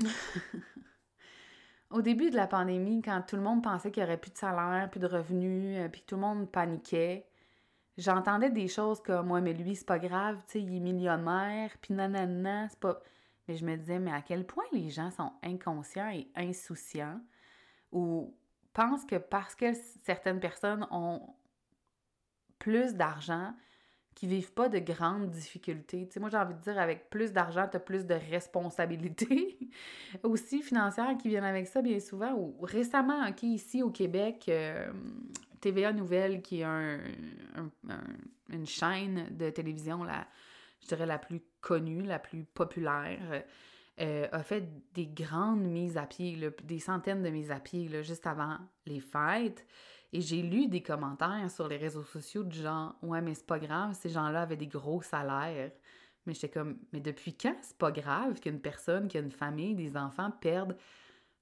Au 1.90 2.02
début 2.02 2.30
de 2.30 2.36
la 2.36 2.46
pandémie, 2.46 3.02
quand 3.02 3.20
tout 3.26 3.36
le 3.36 3.42
monde 3.42 3.62
pensait 3.62 3.90
qu'il 3.90 4.02
n'y 4.02 4.08
aurait 4.08 4.20
plus 4.20 4.30
de 4.30 4.36
salaire, 4.36 4.88
plus 4.90 5.00
de 5.00 5.06
revenus, 5.06 5.78
euh, 5.78 5.88
puis 5.88 6.02
tout 6.06 6.14
le 6.14 6.20
monde 6.20 6.50
paniquait, 6.50 7.26
j'entendais 7.98 8.50
des 8.50 8.68
choses 8.68 9.02
comme 9.02 9.26
Moi, 9.26 9.40
mais 9.40 9.52
lui, 9.52 9.74
c'est 9.74 9.86
pas 9.86 9.98
grave, 9.98 10.36
tu 10.46 10.52
sais, 10.52 10.62
il 10.62 10.76
est 10.76 10.80
millionnaire, 10.80 11.70
puis 11.80 11.94
nanana, 11.94 12.68
c'est 12.68 12.78
pas. 12.78 13.00
Et 13.48 13.56
je 13.56 13.64
me 13.64 13.76
disais, 13.76 13.98
mais 13.98 14.12
à 14.12 14.22
quel 14.22 14.46
point 14.46 14.64
les 14.72 14.90
gens 14.90 15.10
sont 15.10 15.32
inconscients 15.42 16.10
et 16.10 16.30
insouciants 16.36 17.20
ou 17.90 18.36
pensent 18.72 19.04
que 19.04 19.16
parce 19.16 19.56
que 19.56 19.72
certaines 20.04 20.38
personnes 20.38 20.86
ont 20.92 21.34
plus 22.60 22.94
d'argent, 22.94 23.52
qui 24.14 24.26
vivent 24.26 24.52
pas 24.52 24.68
de 24.68 24.78
grandes 24.78 25.30
difficultés. 25.30 26.06
Tu 26.06 26.14
sais, 26.14 26.20
moi, 26.20 26.28
j'ai 26.30 26.36
envie 26.36 26.54
de 26.54 26.60
dire, 26.60 26.78
avec 26.78 27.08
plus 27.10 27.32
d'argent, 27.32 27.66
tu 27.70 27.76
as 27.76 27.80
plus 27.80 28.04
de 28.06 28.14
responsabilités 28.14 29.58
aussi 30.22 30.62
financières 30.62 31.16
qui 31.16 31.28
viennent 31.28 31.44
avec 31.44 31.66
ça 31.66 31.80
bien 31.80 32.00
souvent. 32.00 32.32
Ou 32.34 32.56
récemment, 32.62 33.24
ici 33.42 33.82
au 33.82 33.90
Québec, 33.90 34.46
euh, 34.48 34.92
TVA 35.60 35.92
Nouvelle, 35.92 36.42
qui 36.42 36.60
est 36.60 36.64
un, 36.64 36.98
une 38.50 38.66
chaîne 38.66 39.28
de 39.36 39.50
télévision, 39.50 40.04
là, 40.04 40.26
je 40.82 40.88
dirais, 40.88 41.06
la 41.06 41.18
plus 41.18 41.42
connue, 41.60 42.02
la 42.02 42.18
plus 42.18 42.44
populaire, 42.44 43.44
euh, 44.00 44.26
a 44.32 44.42
fait 44.42 44.64
des 44.94 45.06
grandes 45.06 45.62
mises 45.62 45.98
à 45.98 46.06
pied, 46.06 46.50
des 46.64 46.78
centaines 46.78 47.22
de 47.22 47.28
mises 47.28 47.50
à 47.50 47.60
pied 47.60 48.02
juste 48.02 48.26
avant 48.26 48.56
les 48.86 49.00
fêtes. 49.00 49.66
Et 50.12 50.20
j'ai 50.20 50.42
lu 50.42 50.66
des 50.66 50.82
commentaires 50.82 51.50
sur 51.50 51.68
les 51.68 51.76
réseaux 51.76 52.02
sociaux 52.02 52.42
du 52.42 52.60
genre 52.60 52.96
Ouais, 53.02 53.20
mais 53.20 53.34
c'est 53.34 53.46
pas 53.46 53.58
grave, 53.58 53.94
ces 53.94 54.08
gens-là 54.08 54.42
avaient 54.42 54.56
des 54.56 54.66
gros 54.66 55.02
salaires. 55.02 55.70
Mais 56.26 56.34
j'étais 56.34 56.50
comme 56.50 56.78
Mais 56.92 57.00
depuis 57.00 57.34
quand 57.34 57.56
c'est 57.62 57.78
pas 57.78 57.92
grave 57.92 58.40
qu'une 58.40 58.60
personne 58.60 59.08
qui 59.08 59.18
a 59.18 59.20
une 59.20 59.30
famille, 59.30 59.74
des 59.74 59.96
enfants, 59.96 60.30
perde 60.30 60.76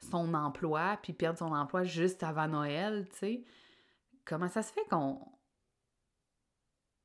son 0.00 0.34
emploi, 0.34 0.98
puis 1.02 1.12
perde 1.12 1.38
son 1.38 1.52
emploi 1.52 1.84
juste 1.84 2.22
avant 2.22 2.46
Noël, 2.46 3.08
tu 3.10 3.16
sais? 3.16 3.44
Comment 4.24 4.48
ça 4.48 4.62
se 4.62 4.72
fait 4.72 4.84
qu'on 4.90 5.18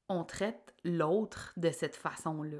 on 0.09 0.23
traite 0.23 0.73
l'autre 0.83 1.53
de 1.57 1.71
cette 1.71 1.95
façon-là. 1.95 2.59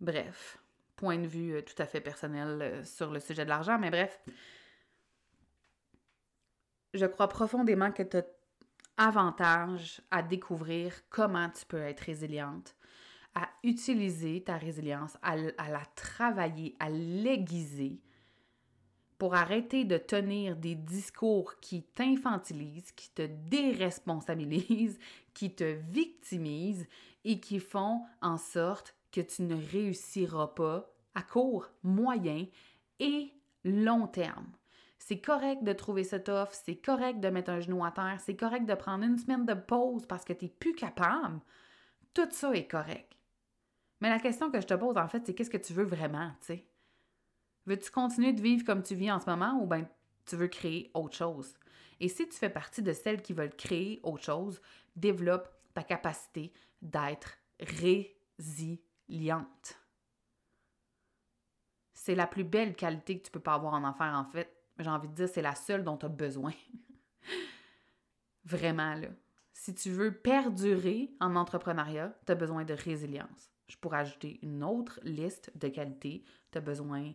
Bref, 0.00 0.58
point 0.96 1.18
de 1.18 1.26
vue 1.26 1.54
euh, 1.54 1.62
tout 1.62 1.80
à 1.80 1.86
fait 1.86 2.00
personnel 2.00 2.58
euh, 2.60 2.84
sur 2.84 3.10
le 3.10 3.20
sujet 3.20 3.44
de 3.44 3.48
l'argent, 3.48 3.78
mais 3.78 3.90
bref, 3.90 4.20
je 6.96 7.06
crois 7.06 7.28
profondément 7.28 7.92
que 7.92 8.02
tu 8.02 8.16
as 8.16 8.24
avantage 8.96 10.00
à 10.10 10.22
découvrir 10.22 10.94
comment 11.10 11.50
tu 11.50 11.66
peux 11.66 11.82
être 11.82 12.00
résiliente, 12.00 12.74
à 13.34 13.48
utiliser 13.62 14.42
ta 14.42 14.56
résilience, 14.56 15.16
à, 15.22 15.32
à 15.58 15.70
la 15.70 15.84
travailler, 15.94 16.74
à 16.80 16.88
l'aiguiser 16.88 18.00
pour 19.18 19.34
arrêter 19.34 19.84
de 19.84 19.96
tenir 19.96 20.56
des 20.56 20.74
discours 20.74 21.58
qui 21.60 21.82
t'infantilisent, 21.82 22.92
qui 22.92 23.10
te 23.10 23.26
déresponsabilisent, 23.26 24.98
qui 25.34 25.54
te 25.54 25.64
victimisent 25.64 26.86
et 27.24 27.40
qui 27.40 27.60
font 27.60 28.02
en 28.20 28.38
sorte 28.38 28.94
que 29.12 29.20
tu 29.20 29.42
ne 29.42 29.56
réussiras 29.72 30.48
pas 30.48 30.90
à 31.14 31.22
court, 31.22 31.70
moyen 31.82 32.46
et 33.00 33.32
long 33.64 34.06
terme. 34.06 34.46
C'est 35.08 35.20
correct 35.20 35.62
de 35.62 35.72
trouver 35.72 36.02
ce 36.02 36.16
tough, 36.16 36.48
c'est 36.50 36.74
correct 36.74 37.20
de 37.20 37.28
mettre 37.28 37.50
un 37.50 37.60
genou 37.60 37.84
à 37.84 37.92
terre, 37.92 38.18
c'est 38.18 38.34
correct 38.34 38.66
de 38.66 38.74
prendre 38.74 39.04
une 39.04 39.16
semaine 39.16 39.46
de 39.46 39.54
pause 39.54 40.04
parce 40.04 40.24
que 40.24 40.32
tu 40.32 40.46
n'es 40.46 40.50
plus 40.50 40.74
capable. 40.74 41.38
Tout 42.12 42.26
ça 42.32 42.52
est 42.52 42.66
correct. 42.66 43.16
Mais 44.00 44.10
la 44.10 44.18
question 44.18 44.50
que 44.50 44.60
je 44.60 44.66
te 44.66 44.74
pose, 44.74 44.96
en 44.96 45.06
fait, 45.06 45.24
c'est 45.24 45.32
qu'est-ce 45.32 45.48
que 45.48 45.58
tu 45.58 45.74
veux 45.74 45.84
vraiment, 45.84 46.32
tu 46.40 46.46
sais? 46.46 46.66
Veux-tu 47.66 47.88
continuer 47.92 48.32
de 48.32 48.40
vivre 48.40 48.64
comme 48.64 48.82
tu 48.82 48.96
vis 48.96 49.12
en 49.12 49.20
ce 49.20 49.30
moment 49.30 49.56
ou 49.62 49.68
bien 49.68 49.88
tu 50.24 50.34
veux 50.34 50.48
créer 50.48 50.90
autre 50.92 51.14
chose? 51.14 51.54
Et 52.00 52.08
si 52.08 52.28
tu 52.28 52.36
fais 52.36 52.50
partie 52.50 52.82
de 52.82 52.92
celles 52.92 53.22
qui 53.22 53.32
veulent 53.32 53.54
créer 53.54 54.00
autre 54.02 54.24
chose, 54.24 54.60
développe 54.96 55.48
ta 55.72 55.84
capacité 55.84 56.52
d'être 56.82 57.38
résiliente. 57.60 58.10
C'est 61.94 62.16
la 62.16 62.26
plus 62.26 62.42
belle 62.42 62.74
qualité 62.74 63.20
que 63.20 63.26
tu 63.26 63.30
peux 63.30 63.38
pas 63.38 63.54
avoir 63.54 63.74
en 63.74 63.84
enfer, 63.84 64.12
en 64.12 64.24
fait. 64.24 64.55
J'ai 64.78 64.90
envie 64.90 65.08
de 65.08 65.14
dire, 65.14 65.28
c'est 65.28 65.42
la 65.42 65.54
seule 65.54 65.84
dont 65.84 65.96
tu 65.96 66.06
as 66.06 66.10
besoin. 66.10 66.52
Vraiment, 68.44 68.94
là. 68.94 69.08
Si 69.52 69.74
tu 69.74 69.90
veux 69.90 70.12
perdurer 70.12 71.10
en 71.18 71.34
entrepreneuriat, 71.34 72.16
tu 72.26 72.32
as 72.32 72.34
besoin 72.34 72.64
de 72.64 72.74
résilience. 72.74 73.50
Je 73.68 73.76
pourrais 73.76 73.98
ajouter 73.98 74.38
une 74.42 74.62
autre 74.62 75.00
liste 75.02 75.50
de 75.56 75.68
qualités. 75.68 76.22
Tu 76.52 76.58
as 76.58 76.60
besoin 76.60 77.12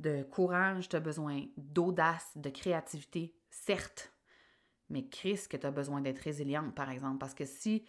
de 0.00 0.24
courage, 0.24 0.88
tu 0.88 0.96
as 0.96 1.00
besoin 1.00 1.46
d'audace, 1.56 2.32
de 2.36 2.50
créativité, 2.50 3.34
certes. 3.48 4.12
Mais 4.90 5.08
Chris, 5.08 5.46
que 5.48 5.56
tu 5.56 5.66
as 5.66 5.70
besoin 5.70 6.00
d'être 6.00 6.18
résiliente, 6.18 6.74
par 6.74 6.90
exemple. 6.90 7.18
Parce 7.18 7.32
que 7.32 7.46
si 7.46 7.84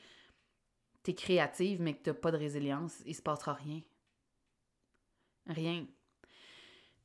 tu 1.03 1.11
es 1.11 1.15
créative, 1.15 1.81
mais 1.81 1.95
que 1.95 2.03
tu 2.03 2.09
n'as 2.09 2.15
pas 2.15 2.31
de 2.31 2.38
résilience, 2.38 3.01
il 3.05 3.15
se 3.15 3.21
passera 3.21 3.53
rien. 3.53 3.81
Rien. 5.47 5.85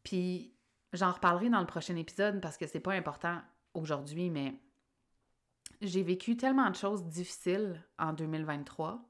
Puis 0.02 0.54
j'en 0.92 1.12
reparlerai 1.12 1.50
dans 1.50 1.60
le 1.60 1.66
prochain 1.66 1.96
épisode 1.96 2.40
parce 2.40 2.56
que 2.56 2.66
c'est 2.66 2.80
pas 2.80 2.92
important 2.92 3.40
aujourd'hui, 3.74 4.30
mais 4.30 4.60
j'ai 5.80 6.02
vécu 6.02 6.36
tellement 6.36 6.70
de 6.70 6.76
choses 6.76 7.04
difficiles 7.04 7.82
en 7.98 8.12
2023. 8.12 9.02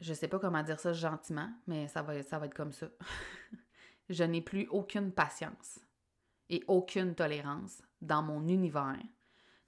Je 0.00 0.12
sais 0.12 0.28
pas 0.28 0.38
comment 0.38 0.62
dire 0.62 0.78
ça 0.78 0.92
gentiment, 0.92 1.50
mais 1.66 1.88
ça 1.88 2.02
va, 2.02 2.22
ça 2.22 2.38
va 2.38 2.46
être 2.46 2.54
comme 2.54 2.72
ça. 2.72 2.86
je 4.10 4.24
n'ai 4.24 4.42
plus 4.42 4.68
aucune 4.68 5.10
patience 5.10 5.80
et 6.48 6.62
aucune 6.68 7.14
tolérance 7.14 7.82
dans 8.02 8.22
mon 8.22 8.46
univers, 8.46 9.02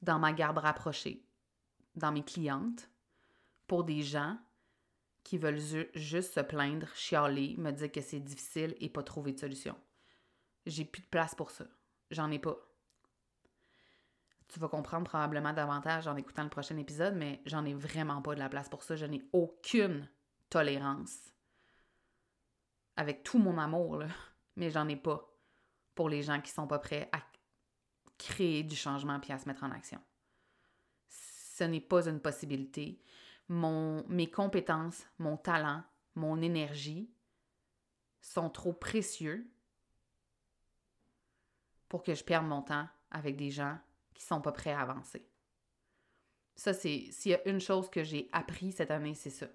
dans 0.02 0.18
ma 0.18 0.32
garde 0.32 0.58
rapprochée, 0.58 1.26
dans 1.94 2.12
mes 2.12 2.22
clientes, 2.22 2.90
pour 3.66 3.84
des 3.84 4.02
gens 4.02 4.38
qui 5.28 5.36
veulent 5.36 5.60
juste 5.94 6.32
se 6.32 6.40
plaindre, 6.40 6.88
chialer, 6.94 7.54
me 7.58 7.70
dire 7.70 7.92
que 7.92 8.00
c'est 8.00 8.18
difficile 8.18 8.74
et 8.80 8.88
pas 8.88 9.02
trouver 9.02 9.32
de 9.32 9.38
solution. 9.38 9.76
J'ai 10.64 10.86
plus 10.86 11.02
de 11.02 11.06
place 11.06 11.34
pour 11.34 11.50
ça. 11.50 11.66
J'en 12.10 12.30
ai 12.30 12.38
pas. 12.38 12.56
Tu 14.48 14.58
vas 14.58 14.68
comprendre 14.68 15.06
probablement 15.06 15.52
davantage 15.52 16.08
en 16.08 16.16
écoutant 16.16 16.44
le 16.44 16.48
prochain 16.48 16.78
épisode, 16.78 17.14
mais 17.14 17.42
j'en 17.44 17.66
ai 17.66 17.74
vraiment 17.74 18.22
pas 18.22 18.34
de 18.34 18.38
la 18.38 18.48
place 18.48 18.70
pour 18.70 18.82
ça. 18.82 18.96
Je 18.96 19.04
n'ai 19.04 19.22
aucune 19.34 20.08
tolérance. 20.48 21.18
Avec 22.96 23.22
tout 23.22 23.38
mon 23.38 23.58
amour, 23.58 23.96
là. 23.96 24.06
Mais 24.56 24.70
j'en 24.70 24.88
ai 24.88 24.96
pas 24.96 25.30
pour 25.94 26.08
les 26.08 26.22
gens 26.22 26.40
qui 26.40 26.50
sont 26.50 26.66
pas 26.66 26.80
prêts 26.80 27.08
à 27.12 27.20
créer 28.16 28.64
du 28.64 28.74
changement 28.74 29.20
puis 29.20 29.32
à 29.32 29.38
se 29.38 29.46
mettre 29.46 29.62
en 29.62 29.70
action. 29.70 30.00
Ce 31.06 31.62
n'est 31.62 31.80
pas 31.82 32.08
une 32.08 32.18
possibilité. 32.18 33.00
Mon, 33.48 34.06
mes 34.08 34.30
compétences, 34.30 35.06
mon 35.18 35.36
talent, 35.36 35.82
mon 36.14 36.40
énergie 36.42 37.10
sont 38.20 38.50
trop 38.50 38.72
précieux 38.72 39.50
pour 41.88 42.02
que 42.02 42.14
je 42.14 42.24
perde 42.24 42.46
mon 42.46 42.62
temps 42.62 42.86
avec 43.10 43.36
des 43.36 43.50
gens 43.50 43.78
qui 44.14 44.22
sont 44.22 44.40
pas 44.40 44.52
prêts 44.52 44.72
à 44.72 44.80
avancer. 44.80 45.26
Ça, 46.56 46.74
c'est. 46.74 47.08
S'il 47.12 47.32
y 47.32 47.34
a 47.34 47.48
une 47.48 47.60
chose 47.60 47.88
que 47.88 48.02
j'ai 48.02 48.28
appris 48.32 48.72
cette 48.72 48.90
année, 48.90 49.14
c'est 49.14 49.30
ça. 49.30 49.46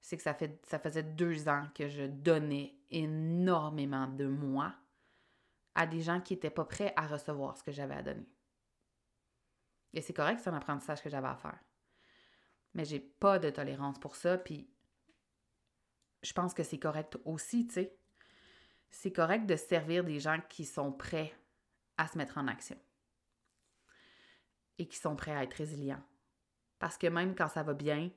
C'est 0.00 0.16
que 0.16 0.22
ça, 0.22 0.32
fait, 0.32 0.58
ça 0.66 0.78
faisait 0.78 1.02
deux 1.02 1.48
ans 1.48 1.68
que 1.74 1.86
je 1.86 2.04
donnais 2.04 2.74
énormément 2.90 4.06
de 4.06 4.26
moi 4.26 4.74
à 5.74 5.86
des 5.86 6.00
gens 6.00 6.20
qui 6.20 6.32
n'étaient 6.32 6.50
pas 6.50 6.64
prêts 6.64 6.94
à 6.96 7.06
recevoir 7.06 7.58
ce 7.58 7.62
que 7.62 7.72
j'avais 7.72 7.94
à 7.94 8.02
donner. 8.02 8.26
Et 9.92 10.00
c'est 10.00 10.14
correct, 10.14 10.40
c'est 10.42 10.50
un 10.50 10.54
apprentissage 10.54 11.02
que 11.02 11.10
j'avais 11.10 11.28
à 11.28 11.36
faire. 11.36 11.58
Mais 12.74 12.84
j'ai 12.84 13.00
pas 13.00 13.38
de 13.38 13.50
tolérance 13.50 13.98
pour 13.98 14.16
ça, 14.16 14.38
puis 14.38 14.70
je 16.22 16.32
pense 16.32 16.54
que 16.54 16.62
c'est 16.62 16.78
correct 16.78 17.18
aussi, 17.24 17.66
tu 17.66 17.74
sais. 17.74 17.96
C'est 18.90 19.12
correct 19.12 19.46
de 19.46 19.56
servir 19.56 20.04
des 20.04 20.20
gens 20.20 20.40
qui 20.48 20.64
sont 20.64 20.92
prêts 20.92 21.32
à 21.96 22.08
se 22.08 22.18
mettre 22.18 22.38
en 22.38 22.48
action 22.48 22.78
et 24.78 24.88
qui 24.88 24.96
sont 24.96 25.14
prêts 25.14 25.34
à 25.34 25.42
être 25.42 25.54
résilients. 25.54 26.02
Parce 26.78 26.96
que 26.96 27.06
même 27.06 27.34
quand 27.34 27.48
ça 27.48 27.62
va 27.62 27.74
bien, 27.74 28.10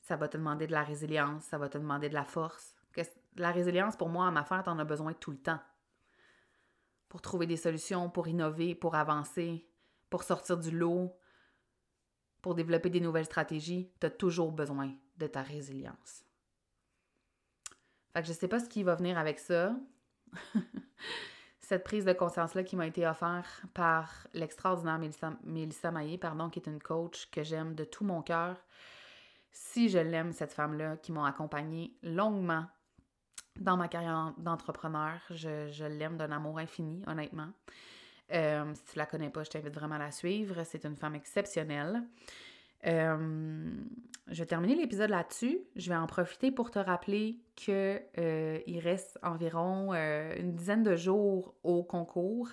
ça 0.00 0.16
va 0.16 0.28
te 0.28 0.36
demander 0.36 0.66
de 0.66 0.72
la 0.72 0.82
résilience, 0.82 1.44
ça 1.44 1.58
va 1.58 1.68
te 1.68 1.78
demander 1.78 2.08
de 2.08 2.14
la 2.14 2.24
force. 2.24 2.74
la 3.36 3.52
résilience, 3.52 3.96
pour 3.96 4.08
moi, 4.08 4.26
à 4.26 4.30
ma 4.30 4.42
tu 4.42 4.48
t'en 4.48 4.78
as 4.78 4.84
besoin 4.84 5.12
tout 5.12 5.30
le 5.30 5.38
temps. 5.38 5.60
Pour 7.08 7.20
trouver 7.20 7.46
des 7.46 7.56
solutions, 7.56 8.08
pour 8.08 8.28
innover, 8.28 8.74
pour 8.74 8.94
avancer, 8.94 9.68
pour 10.08 10.22
sortir 10.22 10.56
du 10.56 10.70
lot, 10.70 11.14
pour 12.46 12.54
développer 12.54 12.90
des 12.90 13.00
nouvelles 13.00 13.24
stratégies, 13.24 13.90
tu 13.98 14.06
as 14.06 14.10
toujours 14.10 14.52
besoin 14.52 14.92
de 15.18 15.26
ta 15.26 15.42
résilience. 15.42 16.22
Fait 18.12 18.22
je 18.22 18.32
sais 18.32 18.46
pas 18.46 18.60
ce 18.60 18.68
qui 18.68 18.84
va 18.84 18.94
venir 18.94 19.18
avec 19.18 19.40
ça. 19.40 19.74
Cette 21.58 21.82
prise 21.82 22.04
de 22.04 22.12
conscience-là 22.12 22.62
qui 22.62 22.76
m'a 22.76 22.86
été 22.86 23.04
offerte 23.04 23.64
par 23.74 24.28
l'extraordinaire 24.32 25.00
Mélissa, 25.42 25.90
Maillé, 25.90 26.18
pardon, 26.18 26.48
qui 26.48 26.60
est 26.60 26.68
une 26.68 26.80
coach 26.80 27.28
que 27.32 27.42
j'aime 27.42 27.74
de 27.74 27.82
tout 27.82 28.04
mon 28.04 28.22
cœur. 28.22 28.56
Si 29.50 29.88
je 29.88 29.98
l'aime, 29.98 30.30
cette 30.32 30.52
femme-là, 30.52 30.98
qui 30.98 31.10
m'a 31.10 31.26
accompagnée 31.26 31.98
longuement 32.04 32.66
dans 33.58 33.76
ma 33.76 33.88
carrière 33.88 34.34
d'entrepreneur, 34.38 35.18
je 35.30 35.84
l'aime 35.84 36.16
d'un 36.16 36.30
amour 36.30 36.60
infini, 36.60 37.02
honnêtement. 37.08 37.48
Euh, 38.32 38.74
si 38.74 38.92
tu 38.92 38.98
la 38.98 39.06
connais 39.06 39.30
pas, 39.30 39.44
je 39.44 39.50
t'invite 39.50 39.74
vraiment 39.74 39.96
à 39.96 39.98
la 39.98 40.10
suivre. 40.10 40.62
C'est 40.64 40.84
une 40.84 40.96
femme 40.96 41.14
exceptionnelle. 41.14 42.02
Euh, 42.86 43.70
je 44.28 44.38
vais 44.38 44.46
terminer 44.46 44.74
l'épisode 44.74 45.10
là-dessus. 45.10 45.60
Je 45.76 45.88
vais 45.88 45.96
en 45.96 46.06
profiter 46.06 46.50
pour 46.50 46.70
te 46.70 46.78
rappeler 46.78 47.38
qu'il 47.54 48.00
euh, 48.18 48.58
reste 48.82 49.18
environ 49.22 49.92
une 49.94 50.54
dizaine 50.54 50.82
de 50.82 50.96
jours 50.96 51.54
au 51.62 51.82
concours. 51.82 52.50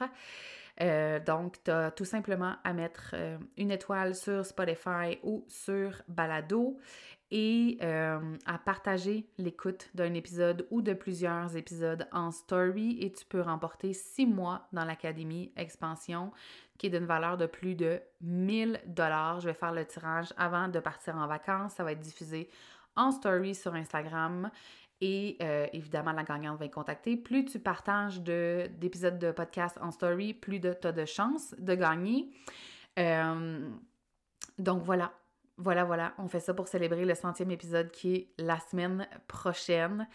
donc, 1.25 1.63
tu 1.63 1.71
as 1.71 1.91
tout 1.91 2.05
simplement 2.05 2.55
à 2.63 2.73
mettre 2.73 3.15
une 3.57 3.71
étoile 3.71 4.15
sur 4.15 4.45
Spotify 4.45 5.19
ou 5.23 5.45
sur 5.47 6.01
Balado 6.07 6.77
et 7.35 7.79
euh, 7.81 8.37
à 8.45 8.59
partager 8.59 9.27
l'écoute 9.39 9.89
d'un 9.95 10.13
épisode 10.13 10.67
ou 10.69 10.83
de 10.83 10.93
plusieurs 10.93 11.57
épisodes 11.57 12.07
en 12.11 12.29
story 12.29 12.99
et 13.01 13.11
tu 13.11 13.25
peux 13.25 13.41
remporter 13.41 13.91
six 13.93 14.27
mois 14.27 14.67
dans 14.71 14.85
l'Académie 14.85 15.51
Expansion 15.57 16.31
qui 16.77 16.87
est 16.87 16.89
d'une 16.91 17.07
valeur 17.07 17.37
de 17.37 17.47
plus 17.47 17.73
de 17.73 17.99
1000 18.21 18.79
dollars. 18.85 19.39
Je 19.39 19.47
vais 19.47 19.55
faire 19.55 19.73
le 19.73 19.83
tirage 19.83 20.31
avant 20.37 20.67
de 20.67 20.79
partir 20.79 21.15
en 21.15 21.25
vacances. 21.25 21.73
Ça 21.73 21.83
va 21.83 21.93
être 21.93 21.99
diffusé 21.99 22.49
en 22.95 23.09
story 23.09 23.55
sur 23.55 23.73
Instagram 23.73 24.51
et 25.01 25.37
euh, 25.41 25.65
évidemment, 25.73 26.11
la 26.11 26.23
gagnante 26.23 26.59
va 26.59 26.65
être 26.65 26.73
contactée. 26.75 27.17
Plus 27.17 27.45
tu 27.45 27.59
partages 27.59 28.21
d'épisodes 28.21 29.17
de, 29.17 29.31
podcast 29.31 29.79
en 29.81 29.89
story, 29.89 30.35
plus 30.35 30.61
tu 30.61 30.67
as 30.67 30.91
de 30.91 31.05
chances 31.05 31.55
de 31.57 31.73
gagner. 31.73 32.29
Euh, 32.99 33.69
donc 34.59 34.83
voilà, 34.83 35.11
voilà, 35.63 35.85
voilà, 35.85 36.13
on 36.17 36.27
fait 36.27 36.41
ça 36.41 36.53
pour 36.53 36.67
célébrer 36.67 37.05
le 37.05 37.15
centième 37.15 37.49
épisode 37.51 37.89
qui 37.89 38.15
est 38.15 38.27
la 38.37 38.59
semaine 38.59 39.07
prochaine. 39.27 40.07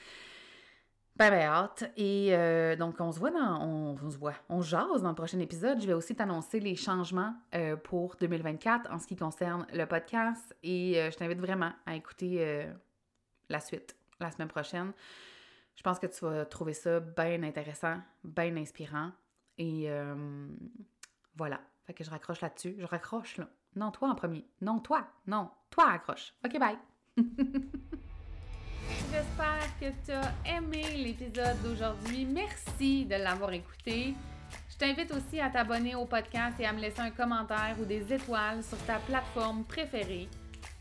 Ben, 1.16 1.30
ben 1.30 1.40
hâte. 1.40 1.90
Et 1.96 2.28
euh, 2.30 2.76
donc, 2.76 3.00
on 3.00 3.10
se 3.10 3.18
voit 3.18 3.30
dans. 3.30 3.60
On, 3.62 4.10
se 4.10 4.16
voit. 4.16 4.34
On 4.48 4.60
jase 4.60 5.02
dans 5.02 5.08
le 5.08 5.14
prochain 5.14 5.40
épisode. 5.40 5.80
Je 5.80 5.86
vais 5.86 5.94
aussi 5.94 6.14
t'annoncer 6.14 6.60
les 6.60 6.76
changements 6.76 7.34
euh, 7.54 7.76
pour 7.76 8.14
2024 8.20 8.92
en 8.92 8.98
ce 8.98 9.06
qui 9.06 9.16
concerne 9.16 9.66
le 9.72 9.84
podcast. 9.86 10.54
Et 10.62 11.00
euh, 11.00 11.10
je 11.10 11.16
t'invite 11.16 11.40
vraiment 11.40 11.72
à 11.86 11.96
écouter 11.96 12.66
la 13.48 13.60
suite 13.60 13.96
la 14.20 14.30
semaine 14.30 14.48
prochaine. 14.48 14.92
Je 15.74 15.82
pense 15.82 15.98
que 15.98 16.06
tu 16.06 16.24
vas 16.24 16.44
trouver 16.44 16.74
ça 16.74 17.00
bien 17.00 17.42
intéressant, 17.42 17.96
bien 18.22 18.56
inspirant. 18.56 19.10
Et 19.56 19.88
voilà. 21.36 21.60
Fait 21.86 21.94
que 21.94 22.04
je 22.04 22.10
raccroche 22.10 22.42
là-dessus. 22.42 22.76
Je 22.78 22.86
raccroche 22.86 23.38
là. 23.38 23.48
Non, 23.76 23.90
toi 23.90 24.10
en 24.10 24.14
premier. 24.14 24.44
Non, 24.60 24.78
toi. 24.78 25.06
Non, 25.26 25.50
toi 25.70 25.90
accroche. 25.92 26.34
OK, 26.44 26.58
bye. 26.58 26.78
J'espère 29.10 29.78
que 29.80 29.86
tu 30.04 30.12
as 30.12 30.56
aimé 30.56 30.84
l'épisode 30.96 31.60
d'aujourd'hui. 31.62 32.24
Merci 32.24 33.04
de 33.04 33.16
l'avoir 33.16 33.52
écouté. 33.52 34.14
Je 34.70 34.76
t'invite 34.76 35.12
aussi 35.12 35.40
à 35.40 35.50
t'abonner 35.50 35.94
au 35.94 36.04
podcast 36.04 36.58
et 36.60 36.66
à 36.66 36.72
me 36.72 36.80
laisser 36.80 37.00
un 37.00 37.10
commentaire 37.10 37.76
ou 37.80 37.84
des 37.84 38.12
étoiles 38.12 38.62
sur 38.62 38.78
ta 38.84 38.98
plateforme 38.98 39.64
préférée. 39.64 40.28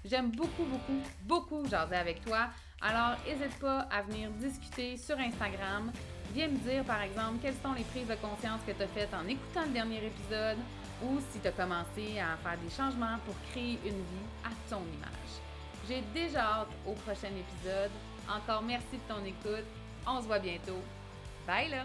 J'aime 0.05 0.31
beaucoup, 0.31 0.63
beaucoup, 0.63 1.01
beaucoup 1.23 1.65
jaser 1.67 1.95
avec 1.95 2.23
toi. 2.23 2.49
Alors, 2.81 3.17
n'hésite 3.25 3.57
pas 3.59 3.79
à 3.91 4.03
venir 4.03 4.29
discuter 4.31 4.97
sur 4.97 5.17
Instagram. 5.17 5.91
Viens 6.33 6.47
me 6.47 6.57
dire, 6.57 6.83
par 6.83 7.01
exemple, 7.01 7.39
quelles 7.41 7.55
sont 7.55 7.73
les 7.73 7.83
prises 7.83 8.07
de 8.07 8.15
conscience 8.15 8.61
que 8.65 8.71
tu 8.71 8.83
as 8.83 8.87
faites 8.87 9.13
en 9.13 9.27
écoutant 9.27 9.63
le 9.65 9.71
dernier 9.71 10.05
épisode 10.05 10.57
ou 11.03 11.19
si 11.31 11.39
tu 11.39 11.47
as 11.47 11.51
commencé 11.51 12.19
à 12.19 12.37
faire 12.37 12.57
des 12.63 12.69
changements 12.69 13.17
pour 13.25 13.35
créer 13.51 13.79
une 13.85 14.01
vie 14.01 14.27
à 14.43 14.49
ton 14.69 14.81
image. 14.81 15.33
J'ai 15.87 16.03
déjà 16.13 16.41
hâte 16.41 16.67
au 16.85 16.93
prochain 16.93 17.29
épisode. 17.29 17.91
Encore 18.29 18.61
merci 18.61 18.93
de 18.93 19.13
ton 19.13 19.23
écoute. 19.23 19.65
On 20.05 20.21
se 20.21 20.27
voit 20.27 20.39
bientôt. 20.39 20.81
Bye 21.45 21.69
là! 21.69 21.83